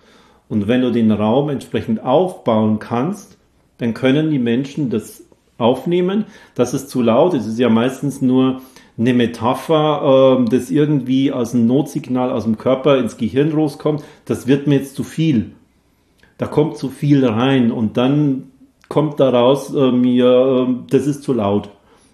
Und 0.49 0.67
wenn 0.67 0.81
du 0.81 0.91
den 0.91 1.11
Raum 1.11 1.49
entsprechend 1.49 2.03
aufbauen 2.03 2.79
kannst, 2.79 3.37
dann 3.77 3.93
können 3.93 4.31
die 4.31 4.39
Menschen 4.39 4.89
das 4.89 5.23
aufnehmen, 5.57 6.25
dass 6.55 6.73
es 6.73 6.87
zu 6.87 7.01
laut 7.01 7.33
ist. 7.33 7.45
Es 7.45 7.53
ist 7.53 7.59
ja 7.59 7.69
meistens 7.69 8.21
nur 8.21 8.61
eine 8.97 9.13
Metapher, 9.13 10.39
äh, 10.41 10.49
das 10.49 10.71
irgendwie 10.71 11.31
aus 11.31 11.53
einem 11.53 11.67
Notsignal 11.67 12.31
aus 12.31 12.43
dem 12.43 12.57
Körper 12.57 12.97
ins 12.97 13.17
Gehirn 13.17 13.51
rauskommt. 13.51 14.03
Das 14.25 14.47
wird 14.47 14.67
mir 14.67 14.75
jetzt 14.75 14.95
zu 14.95 15.03
viel. 15.03 15.51
Da 16.37 16.45
kommt 16.47 16.77
zu 16.77 16.89
viel 16.89 17.25
rein 17.25 17.71
und 17.71 17.97
dann 17.97 18.51
kommt 18.89 19.19
daraus 19.19 19.73
äh, 19.73 19.91
mir, 19.91 20.67
äh, 20.67 20.73
das 20.89 21.07
ist 21.07 21.23
zu 21.23 21.33
laut. 21.33 21.69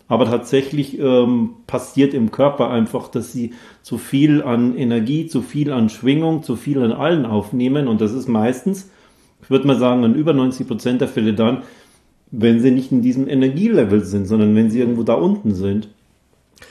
Aber 0.08 0.26
tatsächlich 0.26 1.00
ähm, 1.00 1.52
passiert 1.66 2.14
im 2.14 2.32
Körper 2.32 2.70
einfach, 2.70 3.08
dass 3.08 3.32
sie 3.32 3.54
zu 3.82 3.98
viel 3.98 4.44
an 4.44 4.76
Energie, 4.78 5.28
zu 5.28 5.42
viel 5.42 5.72
an 5.72 5.90
Schwingung, 5.90 6.44
zu 6.44 6.56
viel 6.56 6.82
an 6.82 6.92
allen 6.92 7.26
aufnehmen. 7.26 7.88
Und 7.88 8.02
das 8.02 8.12
ist 8.12 8.28
meistens, 8.28 8.92
ich 9.42 9.50
würde 9.50 9.66
mal 9.66 9.78
sagen, 9.78 10.04
in 10.04 10.16
über 10.16 10.34
90 10.34 10.68
Prozent 10.68 11.02
der 11.02 11.08
Fälle 11.08 11.34
dann, 11.34 11.64
wenn 12.32 12.60
sie 12.60 12.72
nicht 12.72 12.92
in 12.92 13.02
diesem 13.02 13.28
Energielevel 13.28 14.04
sind, 14.04 14.28
sondern 14.28 14.56
wenn 14.56 14.70
sie 14.70 14.80
irgendwo 14.80 15.04
da 15.04 15.14
unten 15.14 15.54
sind. 15.54 15.90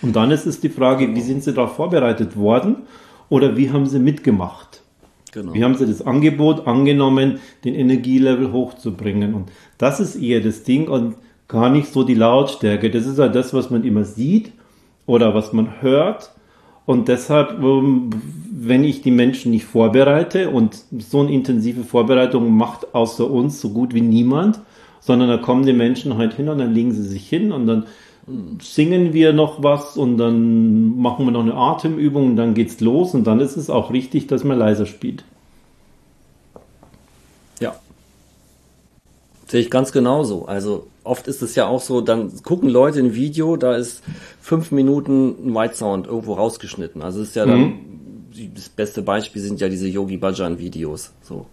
Und 0.02 0.16
dann 0.16 0.30
ist 0.30 0.46
es 0.46 0.60
die 0.60 0.68
Frage, 0.68 1.14
wie 1.14 1.20
sind 1.20 1.42
sie 1.42 1.52
darauf 1.52 1.76
vorbereitet 1.76 2.36
worden 2.36 2.76
oder 3.28 3.56
wie 3.56 3.70
haben 3.70 3.86
sie 3.86 3.98
mitgemacht? 3.98 4.82
Genau. 5.32 5.54
Wie 5.54 5.64
haben 5.64 5.74
sie 5.74 5.86
das 5.86 6.02
Angebot 6.02 6.66
angenommen, 6.66 7.38
den 7.64 7.74
Energielevel 7.74 8.52
hochzubringen? 8.52 9.34
Und 9.34 9.50
das 9.78 9.98
ist 9.98 10.16
eher 10.16 10.40
das 10.40 10.62
Ding. 10.62 10.88
Und 10.88 11.14
gar 11.52 11.70
nicht 11.70 11.92
so 11.92 12.02
die 12.02 12.14
Lautstärke. 12.14 12.90
Das 12.90 13.06
ist 13.06 13.18
halt 13.18 13.34
das, 13.34 13.54
was 13.54 13.70
man 13.70 13.84
immer 13.84 14.04
sieht 14.04 14.50
oder 15.06 15.34
was 15.34 15.52
man 15.52 15.80
hört. 15.82 16.32
Und 16.84 17.06
deshalb, 17.06 17.62
ähm, 17.62 18.10
wenn 18.50 18.82
ich 18.82 19.02
die 19.02 19.12
Menschen 19.12 19.52
nicht 19.52 19.64
vorbereite 19.64 20.50
und 20.50 20.82
so 20.98 21.20
eine 21.20 21.30
intensive 21.32 21.84
Vorbereitung 21.84 22.50
macht 22.56 22.94
außer 22.94 23.30
uns 23.30 23.60
so 23.60 23.70
gut 23.70 23.94
wie 23.94 24.00
niemand, 24.00 24.60
sondern 24.98 25.28
da 25.28 25.36
kommen 25.36 25.64
die 25.64 25.72
Menschen 25.72 26.16
halt 26.16 26.34
hin 26.34 26.48
und 26.48 26.58
dann 26.58 26.74
legen 26.74 26.92
sie 26.92 27.04
sich 27.04 27.28
hin 27.28 27.52
und 27.52 27.66
dann 27.66 27.86
singen 28.60 29.12
wir 29.12 29.32
noch 29.32 29.62
was 29.62 29.96
und 29.96 30.16
dann 30.16 30.96
machen 30.96 31.26
wir 31.26 31.32
noch 31.32 31.42
eine 31.42 31.54
Atemübung 31.54 32.30
und 32.30 32.36
dann 32.36 32.54
geht's 32.54 32.80
los 32.80 33.14
und 33.14 33.26
dann 33.26 33.40
ist 33.40 33.56
es 33.56 33.68
auch 33.68 33.92
richtig, 33.92 34.28
dass 34.28 34.44
man 34.44 34.58
leiser 34.58 34.86
spielt. 34.86 35.24
Ja. 37.60 37.74
Sehe 39.52 39.60
ich 39.60 39.70
ganz 39.70 39.92
genauso. 39.92 40.46
Also 40.46 40.86
oft 41.04 41.28
ist 41.28 41.42
es 41.42 41.54
ja 41.56 41.66
auch 41.66 41.82
so, 41.82 42.00
dann 42.00 42.32
gucken 42.42 42.70
Leute 42.70 43.00
ein 43.00 43.14
Video, 43.14 43.58
da 43.58 43.76
ist 43.76 44.02
fünf 44.40 44.70
Minuten 44.70 45.36
ein 45.44 45.54
White 45.54 45.76
Sound 45.76 46.06
irgendwo 46.06 46.32
rausgeschnitten. 46.32 47.02
Also 47.02 47.20
es 47.20 47.28
ist 47.28 47.36
ja 47.36 47.44
dann, 47.44 47.60
mhm. 47.60 48.54
das 48.54 48.70
beste 48.70 49.02
Beispiel 49.02 49.42
sind 49.42 49.60
ja 49.60 49.68
diese 49.68 49.88
Yogi 49.88 50.16
Bhajan 50.16 50.58
Videos, 50.58 51.12
so. 51.20 51.44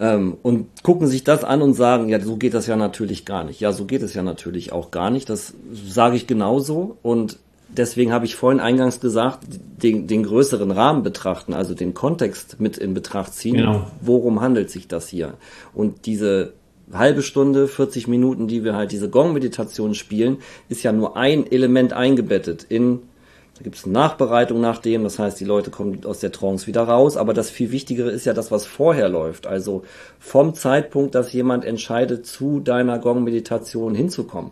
Ähm, 0.00 0.38
und 0.40 0.82
gucken 0.82 1.06
sich 1.06 1.24
das 1.24 1.44
an 1.44 1.60
und 1.60 1.74
sagen, 1.74 2.08
ja, 2.08 2.18
so 2.20 2.36
geht 2.36 2.54
das 2.54 2.66
ja 2.66 2.74
natürlich 2.74 3.26
gar 3.26 3.44
nicht. 3.44 3.60
Ja, 3.60 3.72
so 3.72 3.84
geht 3.84 4.00
es 4.00 4.14
ja 4.14 4.22
natürlich 4.22 4.72
auch 4.72 4.90
gar 4.90 5.10
nicht. 5.10 5.28
Das 5.28 5.52
sage 5.74 6.16
ich 6.16 6.26
genauso. 6.26 6.96
Und 7.02 7.38
deswegen 7.68 8.14
habe 8.14 8.24
ich 8.24 8.34
vorhin 8.34 8.60
eingangs 8.60 9.00
gesagt, 9.00 9.40
den, 9.50 10.06
den 10.06 10.22
größeren 10.22 10.70
Rahmen 10.70 11.02
betrachten, 11.02 11.52
also 11.52 11.74
den 11.74 11.92
Kontext 11.92 12.60
mit 12.60 12.78
in 12.78 12.94
Betracht 12.94 13.34
ziehen. 13.34 13.56
Genau. 13.58 13.90
Worum 14.00 14.40
handelt 14.40 14.70
sich 14.70 14.88
das 14.88 15.06
hier? 15.06 15.34
Und 15.74 16.06
diese 16.06 16.54
halbe 16.92 17.22
Stunde, 17.22 17.68
40 17.68 18.08
Minuten, 18.08 18.46
die 18.46 18.64
wir 18.64 18.74
halt 18.74 18.92
diese 18.92 19.08
Gong-Meditation 19.08 19.94
spielen, 19.94 20.38
ist 20.68 20.82
ja 20.82 20.92
nur 20.92 21.16
ein 21.16 21.50
Element 21.50 21.92
eingebettet 21.92 22.64
in 22.68 23.00
da 23.56 23.62
gibt 23.62 23.76
es 23.76 23.84
eine 23.84 23.92
Nachbereitung 23.92 24.60
nach 24.60 24.78
dem, 24.78 25.04
das 25.04 25.20
heißt, 25.20 25.38
die 25.38 25.44
Leute 25.44 25.70
kommen 25.70 26.04
aus 26.04 26.18
der 26.18 26.32
Trance 26.32 26.66
wieder 26.66 26.82
raus, 26.82 27.16
aber 27.16 27.32
das 27.34 27.50
viel 27.50 27.70
Wichtigere 27.70 28.10
ist 28.10 28.26
ja 28.26 28.32
das, 28.32 28.50
was 28.50 28.66
vorher 28.66 29.08
läuft. 29.08 29.46
Also 29.46 29.84
vom 30.18 30.54
Zeitpunkt, 30.54 31.14
dass 31.14 31.32
jemand 31.32 31.64
entscheidet, 31.64 32.26
zu 32.26 32.58
deiner 32.58 32.98
Gong-Meditation 32.98 33.94
hinzukommen, 33.94 34.50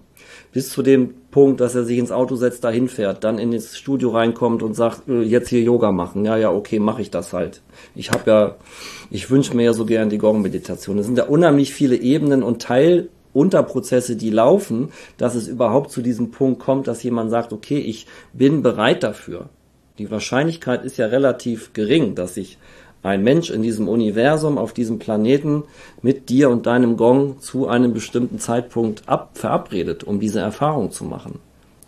bis 0.52 0.70
zu 0.70 0.82
dem 0.82 1.14
Punkt, 1.32 1.60
dass 1.60 1.74
er 1.74 1.82
sich 1.82 1.98
ins 1.98 2.12
Auto 2.12 2.36
setzt, 2.36 2.62
dahin 2.62 2.88
fährt, 2.88 3.24
dann 3.24 3.38
in 3.38 3.50
das 3.50 3.76
Studio 3.76 4.10
reinkommt 4.10 4.62
und 4.62 4.74
sagt, 4.74 5.08
äh, 5.08 5.22
jetzt 5.22 5.48
hier 5.48 5.62
Yoga 5.62 5.90
machen. 5.90 6.24
Ja, 6.24 6.36
ja, 6.36 6.52
okay, 6.52 6.78
mache 6.78 7.02
ich 7.02 7.10
das 7.10 7.32
halt. 7.32 7.60
Ich 7.96 8.12
habe 8.12 8.30
ja, 8.30 8.56
ich 9.10 9.30
wünsche 9.30 9.56
mir 9.56 9.64
ja 9.64 9.72
so 9.72 9.84
gern 9.84 10.10
die 10.10 10.18
Gong-Meditation. 10.18 10.98
Es 10.98 11.06
sind 11.06 11.18
ja 11.18 11.24
unheimlich 11.24 11.74
viele 11.74 11.96
Ebenen 11.96 12.44
und 12.44 12.62
Teil 12.62 13.08
Unterprozesse, 13.32 14.16
die 14.16 14.30
laufen, 14.30 14.90
dass 15.16 15.34
es 15.34 15.48
überhaupt 15.48 15.90
zu 15.90 16.02
diesem 16.02 16.30
Punkt 16.30 16.60
kommt, 16.60 16.86
dass 16.86 17.02
jemand 17.02 17.30
sagt, 17.30 17.52
okay, 17.52 17.78
ich 17.78 18.06
bin 18.32 18.62
bereit 18.62 19.02
dafür. 19.02 19.48
Die 19.98 20.10
Wahrscheinlichkeit 20.10 20.84
ist 20.84 20.96
ja 20.96 21.06
relativ 21.06 21.72
gering, 21.72 22.14
dass 22.14 22.34
sich 22.34 22.58
ein 23.02 23.22
Mensch 23.22 23.50
in 23.50 23.62
diesem 23.62 23.88
Universum, 23.88 24.58
auf 24.58 24.72
diesem 24.72 24.98
Planeten 24.98 25.64
mit 26.02 26.28
dir 26.28 26.50
und 26.50 26.66
deinem 26.66 26.96
Gong 26.96 27.40
zu 27.40 27.68
einem 27.68 27.92
bestimmten 27.92 28.38
Zeitpunkt 28.38 29.08
ab, 29.08 29.30
verabredet, 29.34 30.04
um 30.04 30.20
diese 30.20 30.40
Erfahrung 30.40 30.90
zu 30.92 31.04
machen. 31.04 31.40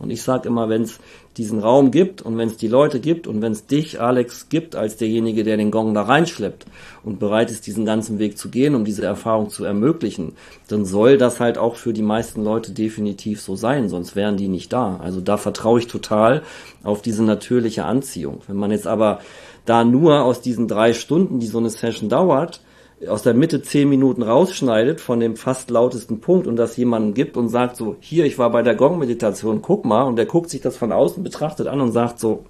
Und 0.05 0.11
ich 0.11 0.23
sage 0.23 0.49
immer, 0.49 0.69
wenn 0.69 0.83
es 0.83 1.01
diesen 1.39 1.61
Raum 1.61 1.91
gibt 1.91 2.21
und 2.21 2.37
wenn 2.37 2.49
es 2.49 2.59
die 2.59 2.69
Leute 2.69 3.01
gibt 3.01 3.27
und 3.27 3.41
wenn 3.41 3.53
es 3.53 3.67
dich, 3.67 4.03
Alex, 4.03 4.51
gibt 4.51 4.77
als 4.77 4.99
derjenige, 4.99 5.45
der 5.45 5.57
den 5.57 5.71
Gong 5.71 5.95
da 5.95 6.03
reinschleppt 6.03 6.67
und 7.03 7.19
bereit 7.19 7.51
ist, 7.51 7.67
diesen 7.67 7.87
ganzen 7.87 8.19
Weg 8.19 8.37
zu 8.37 8.51
gehen, 8.51 8.75
um 8.75 8.85
diese 8.85 9.05
Erfahrung 9.07 9.49
zu 9.49 9.65
ermöglichen, 9.65 10.35
dann 10.69 10.85
soll 10.85 11.17
das 11.17 11.41
halt 11.41 11.57
auch 11.57 11.77
für 11.77 11.95
die 11.95 12.03
meisten 12.03 12.45
Leute 12.45 12.73
definitiv 12.73 13.41
so 13.41 13.57
sein, 13.57 13.89
sonst 13.89 14.15
wären 14.15 14.37
die 14.37 14.49
nicht 14.49 14.75
da. 14.75 14.99
Also 15.03 15.23
da 15.23 15.39
vertraue 15.39 15.79
ich 15.79 15.87
total 15.87 16.43
auf 16.83 17.01
diese 17.01 17.25
natürliche 17.25 17.85
Anziehung. 17.85 18.43
Wenn 18.47 18.57
man 18.57 18.71
jetzt 18.71 18.87
aber 18.87 19.21
da 19.65 19.85
nur 19.85 20.23
aus 20.23 20.43
diesen 20.43 20.69
drei 20.69 20.93
Stunden, 20.93 21.41
die 21.41 21.47
so 21.47 21.57
eine 21.57 21.71
Session 21.71 22.11
dauert, 22.11 22.61
aus 23.09 23.23
der 23.23 23.35
Mitte 23.35 23.63
zehn 23.63 23.89
Minuten 23.89 24.23
rausschneidet 24.23 25.01
von 25.01 25.21
dem 25.21 25.37
fast 25.37 25.71
lautesten 25.71 26.21
Punkt 26.21 26.47
und 26.47 26.57
das 26.57 26.77
jemandem 26.77 27.15
gibt 27.15 27.37
und 27.37 27.49
sagt 27.49 27.77
so, 27.77 27.97
hier, 28.01 28.25
ich 28.25 28.39
war 28.39 28.51
bei 28.51 28.63
der 28.63 28.75
Gong-Meditation, 28.75 29.63
guck 29.63 29.85
mal, 29.85 30.03
und 30.03 30.17
der 30.17 30.27
guckt 30.27 30.51
sich 30.51 30.61
das 30.61 30.77
von 30.77 30.93
außen 30.93 31.23
betrachtet 31.23 31.67
an 31.67 31.81
und 31.81 31.93
sagt 31.93 32.19
so, 32.21 32.45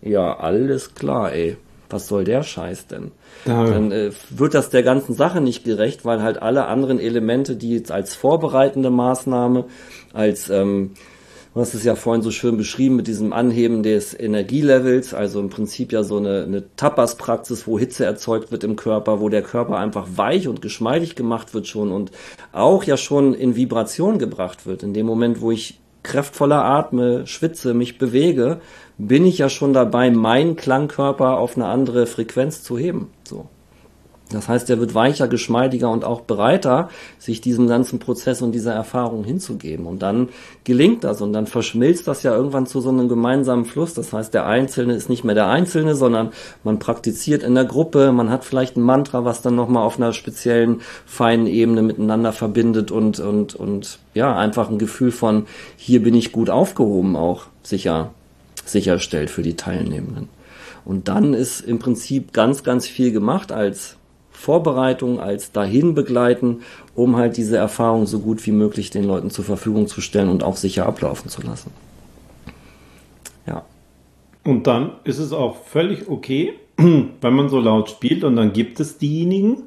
ja, 0.00 0.36
alles 0.36 0.94
klar, 0.94 1.32
ey, 1.32 1.56
was 1.88 2.08
soll 2.08 2.24
der 2.24 2.42
Scheiß 2.42 2.86
denn? 2.88 3.12
Ja. 3.44 3.64
Dann 3.64 3.92
äh, 3.92 4.10
wird 4.30 4.54
das 4.54 4.70
der 4.70 4.82
ganzen 4.82 5.14
Sache 5.14 5.40
nicht 5.40 5.64
gerecht, 5.64 6.04
weil 6.04 6.22
halt 6.22 6.40
alle 6.40 6.66
anderen 6.66 6.98
Elemente, 6.98 7.54
die 7.54 7.74
jetzt 7.74 7.92
als 7.92 8.14
vorbereitende 8.14 8.90
Maßnahme, 8.90 9.66
als 10.12 10.48
ähm, 10.48 10.92
Du 11.54 11.60
hast 11.60 11.74
es 11.74 11.84
ja 11.84 11.96
vorhin 11.96 12.22
so 12.22 12.30
schön 12.30 12.56
beschrieben 12.56 12.96
mit 12.96 13.06
diesem 13.06 13.34
Anheben 13.34 13.82
des 13.82 14.18
Energielevels, 14.18 15.12
also 15.12 15.38
im 15.38 15.50
Prinzip 15.50 15.92
ja 15.92 16.02
so 16.02 16.16
eine, 16.16 16.44
eine 16.44 16.64
Tapas-Praxis, 16.76 17.66
wo 17.66 17.78
Hitze 17.78 18.06
erzeugt 18.06 18.52
wird 18.52 18.64
im 18.64 18.74
Körper, 18.74 19.20
wo 19.20 19.28
der 19.28 19.42
Körper 19.42 19.76
einfach 19.76 20.06
weich 20.16 20.48
und 20.48 20.62
geschmeidig 20.62 21.14
gemacht 21.14 21.52
wird 21.52 21.66
schon 21.66 21.92
und 21.92 22.10
auch 22.52 22.84
ja 22.84 22.96
schon 22.96 23.34
in 23.34 23.54
Vibration 23.54 24.18
gebracht 24.18 24.64
wird. 24.64 24.82
In 24.82 24.94
dem 24.94 25.04
Moment, 25.04 25.42
wo 25.42 25.50
ich 25.50 25.78
kraftvoller 26.02 26.64
atme, 26.64 27.26
schwitze, 27.26 27.74
mich 27.74 27.98
bewege, 27.98 28.60
bin 28.96 29.26
ich 29.26 29.36
ja 29.36 29.50
schon 29.50 29.74
dabei, 29.74 30.10
meinen 30.10 30.56
Klangkörper 30.56 31.36
auf 31.36 31.56
eine 31.56 31.66
andere 31.66 32.06
Frequenz 32.06 32.62
zu 32.62 32.78
heben. 32.78 33.10
Das 34.32 34.48
heißt, 34.48 34.68
er 34.70 34.80
wird 34.80 34.94
weicher, 34.94 35.28
geschmeidiger 35.28 35.90
und 35.90 36.04
auch 36.04 36.22
bereiter, 36.22 36.88
sich 37.18 37.40
diesem 37.40 37.66
ganzen 37.66 37.98
Prozess 37.98 38.42
und 38.42 38.52
dieser 38.52 38.72
Erfahrung 38.72 39.24
hinzugeben. 39.24 39.86
Und 39.86 40.02
dann 40.02 40.28
gelingt 40.64 41.04
das 41.04 41.20
und 41.20 41.32
dann 41.32 41.46
verschmilzt 41.46 42.08
das 42.08 42.22
ja 42.22 42.34
irgendwann 42.34 42.66
zu 42.66 42.80
so 42.80 42.88
einem 42.88 43.08
gemeinsamen 43.08 43.64
Fluss. 43.64 43.94
Das 43.94 44.12
heißt, 44.12 44.34
der 44.34 44.46
Einzelne 44.46 44.94
ist 44.94 45.08
nicht 45.08 45.24
mehr 45.24 45.34
der 45.34 45.48
Einzelne, 45.48 45.94
sondern 45.94 46.30
man 46.64 46.78
praktiziert 46.78 47.42
in 47.42 47.54
der 47.54 47.64
Gruppe, 47.64 48.12
man 48.12 48.30
hat 48.30 48.44
vielleicht 48.44 48.76
ein 48.76 48.82
Mantra, 48.82 49.24
was 49.24 49.42
dann 49.42 49.54
nochmal 49.54 49.84
auf 49.84 49.96
einer 49.96 50.12
speziellen, 50.12 50.80
feinen 51.06 51.46
Ebene 51.46 51.82
miteinander 51.82 52.32
verbindet 52.32 52.90
und, 52.90 53.20
und, 53.20 53.54
und 53.54 53.98
ja, 54.14 54.36
einfach 54.36 54.70
ein 54.70 54.78
Gefühl 54.78 55.12
von, 55.12 55.46
hier 55.76 56.02
bin 56.02 56.14
ich 56.14 56.32
gut 56.32 56.50
aufgehoben 56.50 57.16
auch 57.16 57.46
sicher, 57.62 58.12
sicherstellt 58.64 59.30
für 59.30 59.42
die 59.42 59.56
Teilnehmenden. 59.56 60.28
Und 60.84 61.08
dann 61.08 61.34
ist 61.34 61.60
im 61.60 61.78
Prinzip 61.78 62.32
ganz, 62.32 62.64
ganz 62.64 62.86
viel 62.86 63.12
gemacht 63.12 63.52
als 63.52 63.96
Vorbereitung, 64.42 65.20
als 65.20 65.52
dahin 65.52 65.94
begleiten, 65.94 66.62
um 66.96 67.16
halt 67.16 67.36
diese 67.36 67.56
Erfahrung 67.56 68.06
so 68.06 68.18
gut 68.18 68.44
wie 68.44 68.50
möglich 68.50 68.90
den 68.90 69.04
Leuten 69.04 69.30
zur 69.30 69.44
Verfügung 69.44 69.86
zu 69.86 70.00
stellen 70.00 70.28
und 70.28 70.42
auch 70.42 70.56
sicher 70.56 70.84
ablaufen 70.86 71.30
zu 71.30 71.42
lassen. 71.42 71.70
Ja. 73.46 73.64
Und 74.42 74.66
dann 74.66 74.94
ist 75.04 75.20
es 75.20 75.32
auch 75.32 75.56
völlig 75.64 76.08
okay, 76.08 76.54
wenn 76.76 77.34
man 77.34 77.48
so 77.48 77.60
laut 77.60 77.88
spielt 77.88 78.24
und 78.24 78.34
dann 78.34 78.52
gibt 78.52 78.80
es 78.80 78.98
diejenigen, 78.98 79.62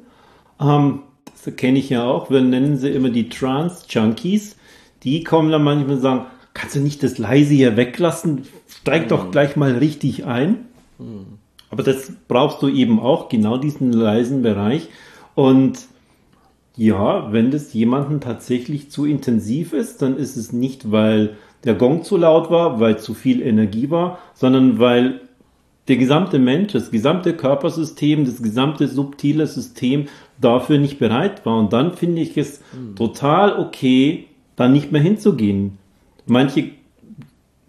ähm, 0.60 1.00
das 1.24 1.56
kenne 1.56 1.78
ich 1.78 1.88
ja 1.88 2.04
auch, 2.04 2.28
wir 2.28 2.42
nennen 2.42 2.76
sie 2.76 2.90
immer 2.90 3.08
die 3.08 3.30
Trance-Junkies, 3.30 4.56
die 5.04 5.24
kommen 5.24 5.50
dann 5.50 5.64
manchmal 5.64 5.96
und 5.96 6.02
sagen, 6.02 6.26
kannst 6.52 6.76
du 6.76 6.80
nicht 6.80 7.02
das 7.02 7.16
leise 7.16 7.54
hier 7.54 7.78
weglassen? 7.78 8.42
Steig 8.68 9.04
mhm. 9.04 9.08
doch 9.08 9.30
gleich 9.30 9.56
mal 9.56 9.72
richtig 9.72 10.26
ein. 10.26 10.66
Mhm. 10.98 11.38
Aber 11.70 11.82
das 11.82 12.12
brauchst 12.28 12.62
du 12.62 12.68
eben 12.68 13.00
auch, 13.00 13.28
genau 13.28 13.58
diesen 13.58 13.92
leisen 13.92 14.42
Bereich. 14.42 14.88
Und 15.34 15.78
ja, 16.76 17.32
wenn 17.32 17.50
das 17.50 17.72
jemanden 17.72 18.20
tatsächlich 18.20 18.90
zu 18.90 19.06
intensiv 19.06 19.72
ist, 19.72 20.02
dann 20.02 20.16
ist 20.16 20.36
es 20.36 20.52
nicht, 20.52 20.92
weil 20.92 21.36
der 21.64 21.74
Gong 21.74 22.04
zu 22.04 22.16
laut 22.16 22.50
war, 22.50 22.80
weil 22.80 22.98
zu 22.98 23.14
viel 23.14 23.42
Energie 23.42 23.90
war, 23.90 24.18
sondern 24.34 24.78
weil 24.78 25.20
der 25.88 25.96
gesamte 25.96 26.38
Mensch, 26.38 26.72
das 26.72 26.90
gesamte 26.90 27.34
Körpersystem, 27.34 28.24
das 28.24 28.42
gesamte 28.42 28.88
subtile 28.88 29.46
System 29.46 30.06
dafür 30.40 30.78
nicht 30.78 30.98
bereit 30.98 31.46
war. 31.46 31.58
Und 31.58 31.72
dann 31.72 31.94
finde 31.94 32.22
ich 32.22 32.36
es 32.36 32.60
mhm. 32.72 32.96
total 32.96 33.58
okay, 33.58 34.26
da 34.56 34.68
nicht 34.68 34.92
mehr 34.92 35.00
hinzugehen. 35.00 35.78
Manche 36.26 36.70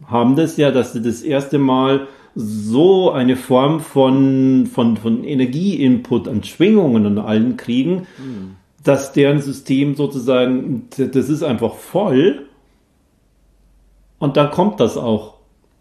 haben 0.07 0.35
das 0.35 0.57
ja, 0.57 0.71
dass 0.71 0.93
sie 0.93 1.01
das 1.01 1.21
erste 1.21 1.59
Mal 1.59 2.07
so 2.39 3.11
eine 3.11 3.35
Form 3.35 3.79
von, 3.79 4.67
von, 4.67 4.95
von 4.95 5.23
Energieinput 5.23 6.27
an 6.27 6.43
Schwingungen 6.43 7.07
und 7.07 7.17
allen 7.17 7.57
kriegen, 7.57 8.05
mhm. 8.19 8.55
dass 8.83 9.11
deren 9.11 9.41
System 9.41 9.95
sozusagen, 9.95 10.87
das 10.95 11.29
ist 11.29 11.41
einfach 11.41 11.73
voll. 11.73 12.45
Und 14.19 14.37
dann 14.37 14.51
kommt 14.51 14.79
das 14.79 14.97
auch. 14.97 15.37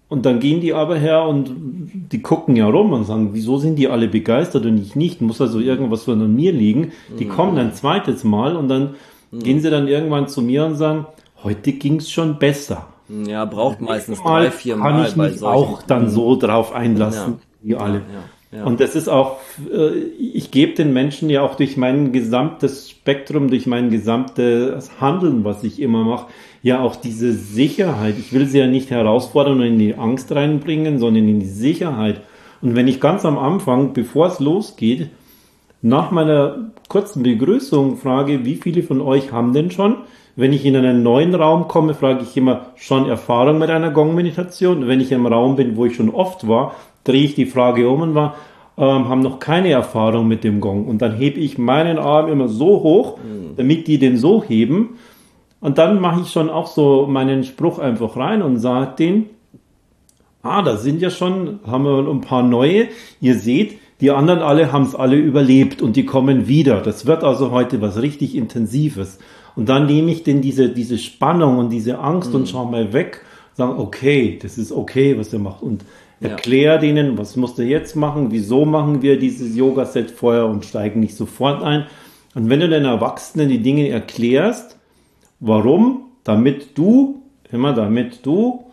Und 0.08 0.24
dann 0.24 0.40
gehen 0.40 0.60
die 0.60 0.72
aber 0.72 0.96
her 0.96 1.24
und 1.24 1.50
die 2.12 2.22
gucken 2.22 2.56
ja 2.56 2.66
rum 2.66 2.92
und 2.92 3.04
sagen, 3.04 3.30
wieso 3.32 3.58
sind 3.58 3.76
die 3.76 3.88
alle 3.88 4.08
begeistert 4.08 4.64
und 4.64 4.78
ich 4.78 4.96
nicht? 4.96 5.20
Muss 5.20 5.40
also 5.40 5.58
irgendwas 5.58 6.04
von 6.04 6.22
an 6.22 6.34
mir 6.34 6.52
liegen. 6.52 6.92
Die 7.18 7.26
mhm. 7.26 7.30
kommen 7.30 7.58
ein 7.58 7.74
zweites 7.74 8.24
Mal 8.24 8.56
und 8.56 8.68
dann 8.68 8.94
mhm. 9.30 9.40
gehen 9.40 9.60
sie 9.60 9.68
dann 9.68 9.88
irgendwann 9.88 10.28
zu 10.28 10.40
mir 10.40 10.64
und 10.64 10.76
sagen, 10.76 11.06
heute 11.42 11.72
ging 11.72 11.96
es 11.96 12.10
schon 12.10 12.38
besser. 12.38 12.86
Ja, 13.08 13.44
braucht 13.44 13.80
meistens 13.80 14.22
Mal 14.22 14.44
drei, 14.44 14.50
vier 14.50 14.76
Mal. 14.76 14.90
Kann 14.90 15.06
ich 15.06 15.16
mich 15.16 15.42
auch 15.42 15.82
dann 15.82 16.08
so 16.08 16.36
drauf 16.36 16.72
einlassen, 16.72 17.34
ja. 17.34 17.38
wie 17.62 17.76
alle. 17.76 17.98
Ja, 18.52 18.58
ja, 18.58 18.64
Und 18.64 18.80
das 18.80 18.94
ist 18.94 19.08
auch, 19.08 19.38
äh, 19.72 19.90
ich 19.90 20.50
gebe 20.50 20.74
den 20.74 20.92
Menschen 20.92 21.28
ja 21.30 21.42
auch 21.42 21.56
durch 21.56 21.76
mein 21.76 22.12
gesamtes 22.12 22.90
Spektrum, 22.90 23.48
durch 23.48 23.66
mein 23.66 23.90
gesamtes 23.90 25.00
Handeln, 25.00 25.44
was 25.44 25.62
ich 25.64 25.80
immer 25.80 26.04
mache, 26.04 26.26
ja 26.62 26.80
auch 26.80 26.96
diese 26.96 27.32
Sicherheit. 27.32 28.16
Ich 28.18 28.32
will 28.32 28.46
sie 28.46 28.58
ja 28.58 28.66
nicht 28.66 28.90
herausfordern 28.90 29.60
und 29.60 29.66
in 29.66 29.78
die 29.78 29.94
Angst 29.94 30.32
reinbringen, 30.32 30.98
sondern 30.98 31.28
in 31.28 31.40
die 31.40 31.46
Sicherheit. 31.46 32.22
Und 32.62 32.74
wenn 32.74 32.88
ich 32.88 33.00
ganz 33.00 33.24
am 33.24 33.38
Anfang, 33.38 33.92
bevor 33.92 34.28
es 34.28 34.40
losgeht, 34.40 35.10
nach 35.82 36.10
meiner 36.10 36.70
kurzen 36.88 37.22
Begrüßung 37.22 37.96
frage, 37.96 38.44
wie 38.44 38.56
viele 38.56 38.82
von 38.82 39.00
euch 39.00 39.32
haben 39.32 39.52
denn 39.52 39.70
schon 39.70 39.98
wenn 40.36 40.52
ich 40.52 40.64
in 40.66 40.76
einen 40.76 41.02
neuen 41.02 41.34
Raum 41.34 41.66
komme, 41.66 41.94
frage 41.94 42.22
ich 42.22 42.36
immer 42.36 42.66
schon 42.76 43.08
Erfahrung 43.08 43.58
mit 43.58 43.70
einer 43.70 43.90
Gong-Meditation. 43.90 44.86
Wenn 44.86 45.00
ich 45.00 45.10
im 45.10 45.26
Raum 45.26 45.56
bin, 45.56 45.76
wo 45.76 45.86
ich 45.86 45.96
schon 45.96 46.10
oft 46.10 46.46
war, 46.46 46.74
drehe 47.04 47.24
ich 47.24 47.34
die 47.34 47.46
Frage 47.46 47.88
um 47.88 48.02
und 48.02 48.14
war, 48.14 48.34
ähm, 48.76 49.08
haben 49.08 49.22
noch 49.22 49.38
keine 49.38 49.70
Erfahrung 49.70 50.28
mit 50.28 50.44
dem 50.44 50.60
Gong. 50.60 50.86
Und 50.86 51.00
dann 51.00 51.16
hebe 51.16 51.40
ich 51.40 51.56
meinen 51.56 51.98
Arm 51.98 52.30
immer 52.30 52.48
so 52.48 52.82
hoch, 52.82 53.16
mhm. 53.16 53.56
damit 53.56 53.88
die 53.88 53.98
den 53.98 54.18
so 54.18 54.44
heben. 54.44 54.98
Und 55.60 55.78
dann 55.78 56.00
mache 56.00 56.20
ich 56.20 56.30
schon 56.30 56.50
auch 56.50 56.66
so 56.66 57.06
meinen 57.06 57.42
Spruch 57.42 57.78
einfach 57.78 58.16
rein 58.16 58.42
und 58.42 58.58
sage 58.58 58.94
den, 58.98 59.30
ah, 60.42 60.60
da 60.60 60.76
sind 60.76 61.00
ja 61.00 61.08
schon, 61.08 61.60
haben 61.66 61.84
wir 61.84 62.06
ein 62.08 62.20
paar 62.20 62.42
neue. 62.42 62.88
Ihr 63.22 63.36
seht, 63.36 63.78
Die 64.00 64.10
anderen 64.10 64.40
alle 64.40 64.72
haben 64.72 64.84
es 64.84 64.94
alle 64.94 65.16
überlebt 65.16 65.80
und 65.80 65.96
die 65.96 66.04
kommen 66.04 66.48
wieder. 66.48 66.82
Das 66.82 67.06
wird 67.06 67.24
also 67.24 67.50
heute 67.50 67.80
was 67.80 68.02
richtig 68.02 68.34
Intensives. 68.34 69.18
Und 69.56 69.68
dann 69.68 69.86
nehme 69.86 70.10
ich 70.12 70.22
denn 70.22 70.42
diese, 70.42 70.68
diese 70.68 70.98
Spannung 70.98 71.58
und 71.58 71.70
diese 71.70 71.98
Angst 71.98 72.30
mhm. 72.30 72.36
und 72.36 72.48
schau 72.48 72.66
mal 72.66 72.92
weg, 72.92 73.22
sagen, 73.54 73.78
okay, 73.78 74.38
das 74.40 74.58
ist 74.58 74.70
okay, 74.70 75.18
was 75.18 75.32
er 75.32 75.38
macht. 75.38 75.62
Und 75.62 75.84
erklär 76.20 76.74
ja. 76.74 76.78
denen, 76.78 77.18
was 77.18 77.36
musst 77.36 77.58
du 77.58 77.62
jetzt 77.62 77.96
machen, 77.96 78.30
wieso 78.30 78.64
machen 78.64 79.02
wir 79.02 79.18
dieses 79.18 79.56
Yoga-Set 79.56 80.10
vorher 80.10 80.46
und 80.46 80.64
steigen 80.64 81.00
nicht 81.00 81.16
sofort 81.16 81.62
ein. 81.62 81.86
Und 82.34 82.50
wenn 82.50 82.60
du 82.60 82.68
den 82.68 82.84
Erwachsenen 82.84 83.48
die 83.48 83.62
Dinge 83.62 83.88
erklärst, 83.88 84.78
warum, 85.40 86.02
damit 86.22 86.76
du, 86.76 87.22
immer 87.50 87.72
damit 87.72 88.24
du 88.26 88.64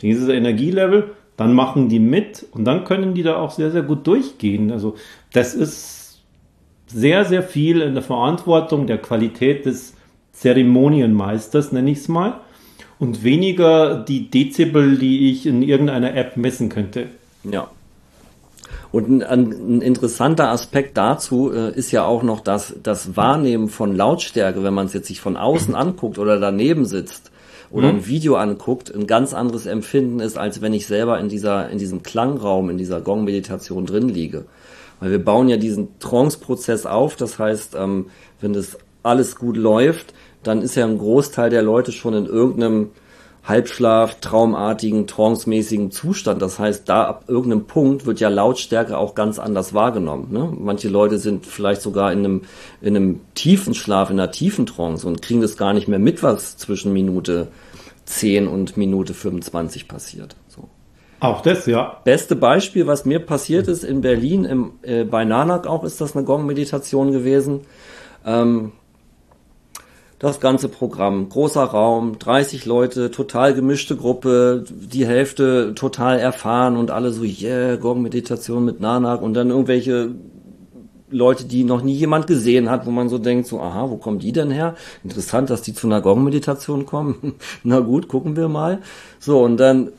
dieses 0.00 0.28
Energielevel 0.28 1.10
dann 1.36 1.54
machen 1.54 1.88
die 1.88 1.98
mit 1.98 2.46
und 2.52 2.64
dann 2.64 2.84
können 2.84 3.14
die 3.14 3.22
da 3.22 3.36
auch 3.36 3.50
sehr, 3.50 3.70
sehr 3.70 3.82
gut 3.82 4.06
durchgehen. 4.06 4.70
Also 4.70 4.94
das 5.32 5.54
ist 5.54 6.20
sehr, 6.86 7.24
sehr 7.24 7.42
viel 7.42 7.80
in 7.80 7.94
der 7.94 8.02
Verantwortung 8.02 8.86
der 8.86 8.98
Qualität 8.98 9.64
des 9.64 9.94
Zeremonienmeisters, 10.32 11.72
nenne 11.72 11.90
ich 11.90 11.98
es 11.98 12.08
mal, 12.08 12.40
und 12.98 13.24
weniger 13.24 13.96
die 13.96 14.30
Dezibel, 14.30 14.96
die 14.96 15.30
ich 15.30 15.46
in 15.46 15.62
irgendeiner 15.62 16.14
App 16.14 16.36
messen 16.36 16.68
könnte. 16.68 17.08
Ja. 17.44 17.68
Und 18.92 19.22
ein, 19.22 19.52
ein 19.52 19.80
interessanter 19.80 20.50
Aspekt 20.50 20.96
dazu 20.96 21.50
äh, 21.50 21.72
ist 21.74 21.92
ja 21.92 22.04
auch 22.04 22.22
noch, 22.22 22.40
dass 22.40 22.74
das 22.82 23.16
Wahrnehmen 23.16 23.68
von 23.68 23.96
Lautstärke, 23.96 24.62
wenn 24.62 24.74
man 24.74 24.86
es 24.86 24.92
jetzt 24.92 25.08
sich 25.08 25.20
von 25.20 25.36
außen 25.36 25.74
anguckt 25.74 26.18
oder 26.18 26.38
daneben 26.38 26.84
sitzt, 26.84 27.30
oder 27.70 27.90
mhm. 27.90 27.98
ein 27.98 28.06
Video 28.06 28.36
anguckt, 28.36 28.94
ein 28.94 29.06
ganz 29.06 29.32
anderes 29.32 29.66
Empfinden 29.66 30.20
ist, 30.20 30.36
als 30.36 30.60
wenn 30.60 30.74
ich 30.74 30.86
selber 30.86 31.18
in 31.18 31.28
dieser, 31.28 31.70
in 31.70 31.78
diesem 31.78 32.02
Klangraum, 32.02 32.68
in 32.68 32.76
dieser 32.76 33.00
Gong-Meditation 33.00 33.86
drin 33.86 34.10
liege. 34.10 34.44
Weil 35.00 35.10
wir 35.10 35.24
bauen 35.24 35.48
ja 35.48 35.56
diesen 35.56 35.98
Trance-Prozess 35.98 36.86
auf, 36.86 37.16
das 37.16 37.38
heißt, 37.38 37.74
ähm, 37.74 38.06
wenn 38.40 38.52
das 38.52 38.76
alles 39.02 39.36
gut 39.36 39.56
läuft, 39.56 40.14
dann 40.42 40.62
ist 40.62 40.74
ja 40.74 40.84
ein 40.84 40.98
Großteil 40.98 41.50
der 41.50 41.62
Leute 41.62 41.92
schon 41.92 42.14
in 42.14 42.26
irgendeinem 42.26 42.90
Halbschlaf, 43.44 44.20
traumartigen, 44.20 45.08
trancemäßigen 45.08 45.90
Zustand. 45.90 46.40
Das 46.40 46.60
heißt, 46.60 46.88
da 46.88 47.04
ab 47.04 47.24
irgendeinem 47.26 47.64
Punkt 47.64 48.06
wird 48.06 48.20
ja 48.20 48.28
Lautstärke 48.28 48.96
auch 48.96 49.16
ganz 49.16 49.40
anders 49.40 49.74
wahrgenommen. 49.74 50.28
Ne? 50.30 50.52
Manche 50.56 50.88
Leute 50.88 51.18
sind 51.18 51.44
vielleicht 51.44 51.82
sogar 51.82 52.12
in 52.12 52.20
einem, 52.20 52.42
in 52.80 52.96
einem 52.96 53.20
tiefen 53.34 53.74
Schlaf, 53.74 54.10
in 54.10 54.20
einer 54.20 54.30
tiefen 54.30 54.66
Trance 54.66 55.06
und 55.06 55.22
kriegen 55.22 55.40
das 55.40 55.56
gar 55.56 55.72
nicht 55.72 55.88
mehr 55.88 55.98
mit, 55.98 56.22
was 56.22 56.56
zwischen 56.56 56.92
Minute 56.92 57.48
10 58.04 58.46
und 58.46 58.76
Minute 58.76 59.12
25 59.12 59.88
passiert. 59.88 60.36
So. 60.46 60.68
Auch 61.18 61.40
das, 61.40 61.66
ja. 61.66 62.00
Beste 62.04 62.36
Beispiel, 62.36 62.86
was 62.86 63.04
mir 63.04 63.18
passiert 63.18 63.66
ist 63.66 63.82
in 63.82 64.02
Berlin, 64.02 64.44
im, 64.44 64.72
äh, 64.82 65.02
bei 65.02 65.24
Nanak 65.24 65.66
auch 65.66 65.82
ist 65.82 66.00
das 66.00 66.16
eine 66.16 66.24
Gong-Meditation 66.24 67.10
gewesen. 67.10 67.62
Ähm, 68.24 68.72
das 70.22 70.38
ganze 70.38 70.68
Programm, 70.68 71.28
großer 71.28 71.64
Raum, 71.64 72.16
30 72.16 72.64
Leute, 72.64 73.10
total 73.10 73.54
gemischte 73.54 73.96
Gruppe, 73.96 74.64
die 74.70 75.04
Hälfte 75.04 75.74
total 75.74 76.20
erfahren 76.20 76.76
und 76.76 76.92
alle 76.92 77.10
so, 77.10 77.24
yeah, 77.24 77.74
Gong-Meditation 77.74 78.64
mit 78.64 78.78
Nanak 78.78 79.20
und 79.20 79.34
dann 79.34 79.50
irgendwelche 79.50 80.14
Leute, 81.10 81.44
die 81.44 81.64
noch 81.64 81.82
nie 81.82 81.94
jemand 81.94 82.28
gesehen 82.28 82.70
hat, 82.70 82.86
wo 82.86 82.92
man 82.92 83.08
so 83.08 83.18
denkt, 83.18 83.48
so, 83.48 83.60
aha, 83.60 83.90
wo 83.90 83.96
kommen 83.96 84.20
die 84.20 84.30
denn 84.30 84.52
her? 84.52 84.76
Interessant, 85.02 85.50
dass 85.50 85.60
die 85.60 85.74
zu 85.74 85.88
einer 85.88 86.00
Gong-Meditation 86.00 86.86
kommen. 86.86 87.34
Na 87.64 87.80
gut, 87.80 88.06
gucken 88.06 88.36
wir 88.36 88.48
mal. 88.48 88.78
So, 89.18 89.42
und 89.42 89.56
dann 89.56 89.90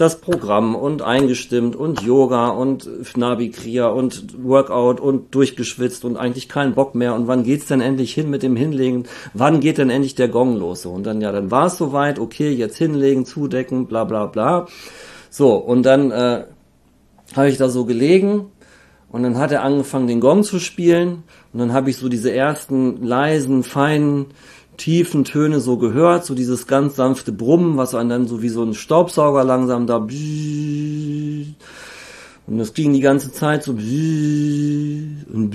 das 0.00 0.20
Programm 0.20 0.74
und 0.74 1.02
eingestimmt 1.02 1.76
und 1.76 2.00
Yoga 2.00 2.48
und 2.48 2.88
Nabi 3.18 3.52
und 3.80 4.42
Workout 4.42 4.98
und 4.98 5.34
durchgeschwitzt 5.34 6.06
und 6.06 6.16
eigentlich 6.16 6.48
keinen 6.48 6.74
Bock 6.74 6.94
mehr 6.94 7.14
und 7.14 7.26
wann 7.26 7.44
geht's 7.44 7.66
denn 7.66 7.82
endlich 7.82 8.14
hin 8.14 8.30
mit 8.30 8.42
dem 8.42 8.56
Hinlegen? 8.56 9.04
Wann 9.34 9.60
geht 9.60 9.76
denn 9.76 9.90
endlich 9.90 10.14
der 10.14 10.28
Gong 10.28 10.56
los? 10.56 10.82
So, 10.82 10.90
und 10.90 11.04
dann, 11.04 11.20
ja, 11.20 11.32
dann 11.32 11.50
war 11.50 11.66
es 11.66 11.76
soweit, 11.76 12.18
okay, 12.18 12.50
jetzt 12.50 12.78
hinlegen, 12.78 13.26
zudecken, 13.26 13.86
bla 13.86 14.04
bla 14.04 14.24
bla. 14.24 14.66
So, 15.28 15.54
und 15.56 15.84
dann 15.84 16.10
äh, 16.10 16.44
habe 17.36 17.48
ich 17.50 17.58
da 17.58 17.68
so 17.68 17.84
gelegen 17.84 18.46
und 19.10 19.22
dann 19.22 19.36
hat 19.36 19.52
er 19.52 19.62
angefangen, 19.62 20.06
den 20.06 20.20
Gong 20.20 20.44
zu 20.44 20.58
spielen 20.60 21.24
und 21.52 21.58
dann 21.58 21.74
habe 21.74 21.90
ich 21.90 21.98
so 21.98 22.08
diese 22.08 22.32
ersten 22.32 23.04
leisen, 23.04 23.64
feinen 23.64 24.26
tiefen 24.76 25.24
Töne 25.24 25.60
so 25.60 25.76
gehört, 25.76 26.24
so 26.24 26.34
dieses 26.34 26.66
ganz 26.66 26.96
sanfte 26.96 27.32
Brummen, 27.32 27.76
was 27.76 27.94
einen 27.94 28.10
dann 28.10 28.26
so 28.26 28.42
wie 28.42 28.48
so 28.48 28.62
ein 28.62 28.74
Staubsauger 28.74 29.44
langsam 29.44 29.86
da 29.86 29.98
und 32.46 32.58
das 32.58 32.74
ging 32.74 32.92
die 32.92 33.00
ganze 33.00 33.30
Zeit 33.30 33.62
so 33.62 33.72
und 33.72 35.50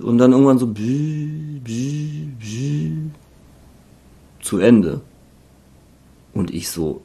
und 0.00 0.18
dann 0.18 0.32
irgendwann 0.32 0.58
so 0.58 0.66
zu 4.40 4.58
Ende. 4.58 5.02
Und 6.32 6.54
ich 6.54 6.70
so, 6.70 7.02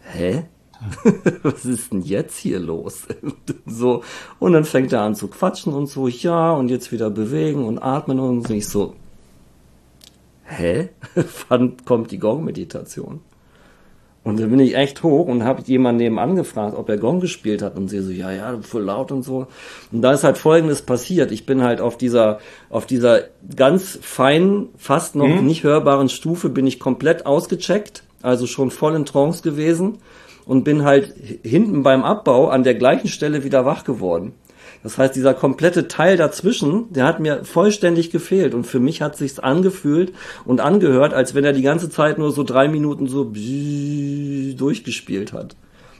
hä? 0.00 0.44
was 1.42 1.64
ist 1.64 1.92
denn 1.92 2.02
jetzt 2.02 2.38
hier 2.38 2.58
los? 2.58 3.06
so, 3.66 4.02
und 4.38 4.52
dann 4.52 4.64
fängt 4.64 4.92
er 4.92 5.02
an 5.02 5.14
zu 5.14 5.28
quatschen 5.28 5.72
und 5.72 5.86
so, 5.86 6.08
ja, 6.08 6.52
und 6.52 6.68
jetzt 6.68 6.92
wieder 6.92 7.10
bewegen 7.10 7.64
und 7.64 7.78
atmen 7.78 8.18
und 8.20 8.46
so. 8.46 8.54
Ich 8.54 8.68
so, 8.68 8.94
hä? 10.44 10.90
Wann 11.48 11.76
kommt 11.84 12.10
die 12.10 12.18
Gong-Meditation? 12.18 13.20
Und 14.22 14.40
dann 14.40 14.50
bin 14.50 14.58
ich 14.58 14.74
echt 14.74 15.04
hoch 15.04 15.28
und 15.28 15.44
habe 15.44 15.62
jemanden 15.62 16.02
nebenan 16.02 16.34
gefragt, 16.34 16.76
ob 16.76 16.88
er 16.88 16.98
Gong 16.98 17.20
gespielt 17.20 17.62
hat 17.62 17.76
und 17.76 17.86
sie 17.86 18.00
so, 18.00 18.10
ja, 18.10 18.32
ja, 18.32 18.58
voll 18.60 18.82
laut 18.82 19.12
und 19.12 19.22
so. 19.22 19.46
Und 19.92 20.02
da 20.02 20.12
ist 20.12 20.24
halt 20.24 20.36
Folgendes 20.36 20.82
passiert. 20.82 21.30
Ich 21.30 21.46
bin 21.46 21.62
halt 21.62 21.80
auf 21.80 21.96
dieser, 21.96 22.40
auf 22.68 22.86
dieser 22.86 23.20
ganz 23.54 24.00
feinen, 24.02 24.70
fast 24.76 25.14
noch 25.14 25.28
mhm. 25.28 25.46
nicht 25.46 25.62
hörbaren 25.62 26.08
Stufe 26.08 26.48
bin 26.48 26.66
ich 26.66 26.80
komplett 26.80 27.24
ausgecheckt, 27.24 28.02
also 28.20 28.48
schon 28.48 28.72
voll 28.72 28.96
in 28.96 29.04
Trance 29.04 29.42
gewesen 29.42 29.98
und 30.46 30.64
bin 30.64 30.84
halt 30.84 31.12
hinten 31.42 31.82
beim 31.82 32.02
Abbau 32.02 32.48
an 32.48 32.62
der 32.62 32.74
gleichen 32.74 33.08
Stelle 33.08 33.44
wieder 33.44 33.66
wach 33.66 33.84
geworden. 33.84 34.32
Das 34.82 34.98
heißt, 34.98 35.16
dieser 35.16 35.32
komplette 35.34 35.88
Teil 35.88 36.16
dazwischen, 36.16 36.92
der 36.92 37.06
hat 37.06 37.18
mir 37.18 37.44
vollständig 37.44 38.10
gefehlt. 38.10 38.54
Und 38.54 38.66
für 38.66 38.78
mich 38.78 39.02
hat 39.02 39.16
sich's 39.16 39.40
angefühlt 39.40 40.12
und 40.44 40.60
angehört, 40.60 41.12
als 41.12 41.34
wenn 41.34 41.44
er 41.44 41.52
die 41.52 41.62
ganze 41.62 41.90
Zeit 41.90 42.18
nur 42.18 42.30
so 42.30 42.44
drei 42.44 42.68
Minuten 42.68 43.08
so 43.08 43.24
durchgespielt 43.24 45.32
hat. 45.32 45.56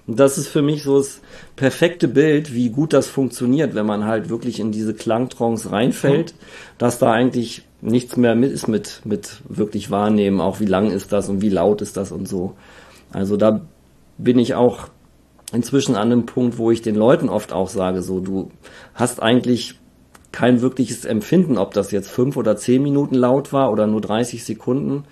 Und 0.07 0.21
das 0.21 0.39
ist 0.39 0.47
für 0.47 0.63
mich 0.63 0.85
so 0.85 0.99
das 0.99 1.21
perfekte 1.57 2.07
Bild, 2.07 2.55
wie 2.55 2.71
gut 2.71 2.93
das 2.93 3.09
funktioniert, 3.09 3.75
wenn 3.75 3.87
man 3.87 4.05
halt 4.05 4.29
wirklich 4.29 4.61
in 4.61 4.71
diese 4.71 4.95
Klangtrance 4.95 5.73
reinfällt, 5.73 6.35
dass 6.79 7.01
da 7.01 7.11
eigentlich 7.11 7.63
nichts 7.81 8.17
mehr 8.17 8.37
mit 8.37 8.53
ist 8.53 8.69
mit, 8.69 9.01
mit 9.05 9.41
wirklich 9.49 9.91
wahrnehmen, 9.91 10.41
auch 10.41 10.61
wie 10.61 10.67
lang 10.67 10.93
ist 10.93 11.13
das 11.13 11.29
und 11.29 11.43
wie 11.43 11.51
laut 11.51 11.83
ist 11.83 11.97
das 11.97 12.13
und 12.13 12.29
so. 12.29 12.55
Also 13.13 13.37
da 13.37 13.63
bin 14.19 14.39
ich 14.39 14.55
auch 14.55 14.89
inzwischen 15.53 15.95
an 15.95 16.13
einem 16.13 16.27
Punkt, 16.27 16.59
wo 16.59 16.71
ich 16.71 16.83
den 16.83 16.97
Leuten 16.97 17.29
oft 17.29 17.53
auch 17.53 17.69
sage, 17.69 18.03
so, 18.03 18.21
du 18.21 18.51
hast 18.95 19.23
eigentlich 19.23 19.79
kein 20.33 20.61
wirkliches 20.61 21.05
Empfinden, 21.05 21.57
ob 21.57 21.73
das 21.73 21.93
jetzt 21.93 22.11
fünf 22.11 22.37
oder 22.37 22.57
zehn 22.57 22.83
Minuten 22.83 23.15
laut 23.15 23.53
war 23.53 23.71
oder 23.71 23.87
nur 23.87 24.01
30 24.01 24.45
Sekunden, 24.45 25.05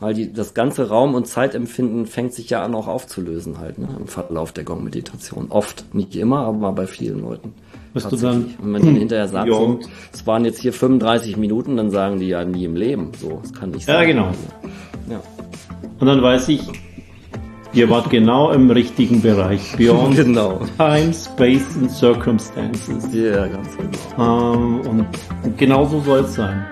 weil 0.00 0.14
die, 0.14 0.32
das 0.32 0.54
ganze 0.54 0.88
Raum- 0.88 1.14
und 1.14 1.26
Zeitempfinden 1.26 2.06
fängt 2.06 2.34
sich 2.34 2.50
ja 2.50 2.62
an 2.62 2.74
auch 2.74 2.88
aufzulösen 2.88 3.60
halt, 3.60 3.78
ne, 3.78 3.88
im 3.96 4.08
Verlauf 4.08 4.50
der 4.50 4.64
Gong-Meditation. 4.64 5.46
Oft, 5.50 5.94
nicht 5.94 6.16
immer, 6.16 6.46
aber 6.46 6.58
mal 6.58 6.72
bei 6.72 6.86
vielen 6.86 7.20
Leuten. 7.20 7.54
Bist 7.94 8.10
du 8.10 8.16
dann, 8.16 8.54
wenn 8.60 8.70
man 8.70 8.82
hinterher 8.82 9.28
sagt, 9.28 9.52
so, 9.52 9.78
es 10.12 10.26
waren 10.26 10.44
jetzt 10.44 10.60
hier 10.60 10.72
35 10.72 11.36
Minuten, 11.36 11.76
dann 11.76 11.90
sagen 11.90 12.18
die 12.18 12.28
ja 12.28 12.42
nie 12.44 12.64
im 12.64 12.74
Leben. 12.74 13.12
So, 13.20 13.38
das 13.42 13.52
kann 13.52 13.70
nicht 13.70 13.84
sein. 13.84 13.96
Ja, 13.96 14.04
genau. 14.04 14.30
Ja. 15.10 15.20
Und 16.00 16.06
dann 16.06 16.22
weiß 16.22 16.48
ich, 16.48 16.62
Ihr 17.74 17.88
wart 17.88 18.10
genau 18.10 18.52
im 18.52 18.70
richtigen 18.70 19.22
Bereich. 19.22 19.74
Beyond 19.78 20.16
genau. 20.16 20.60
Time, 20.76 21.12
Space 21.14 21.74
and 21.80 21.90
Circumstances. 21.90 23.08
Ja, 23.12 23.46
ganz 23.46 23.68
genau. 23.76 24.54
Ähm, 24.54 24.80
und 25.42 25.58
genau 25.58 25.86
so 25.86 26.00
soll 26.00 26.20
es 26.20 26.34
sein. 26.34 26.66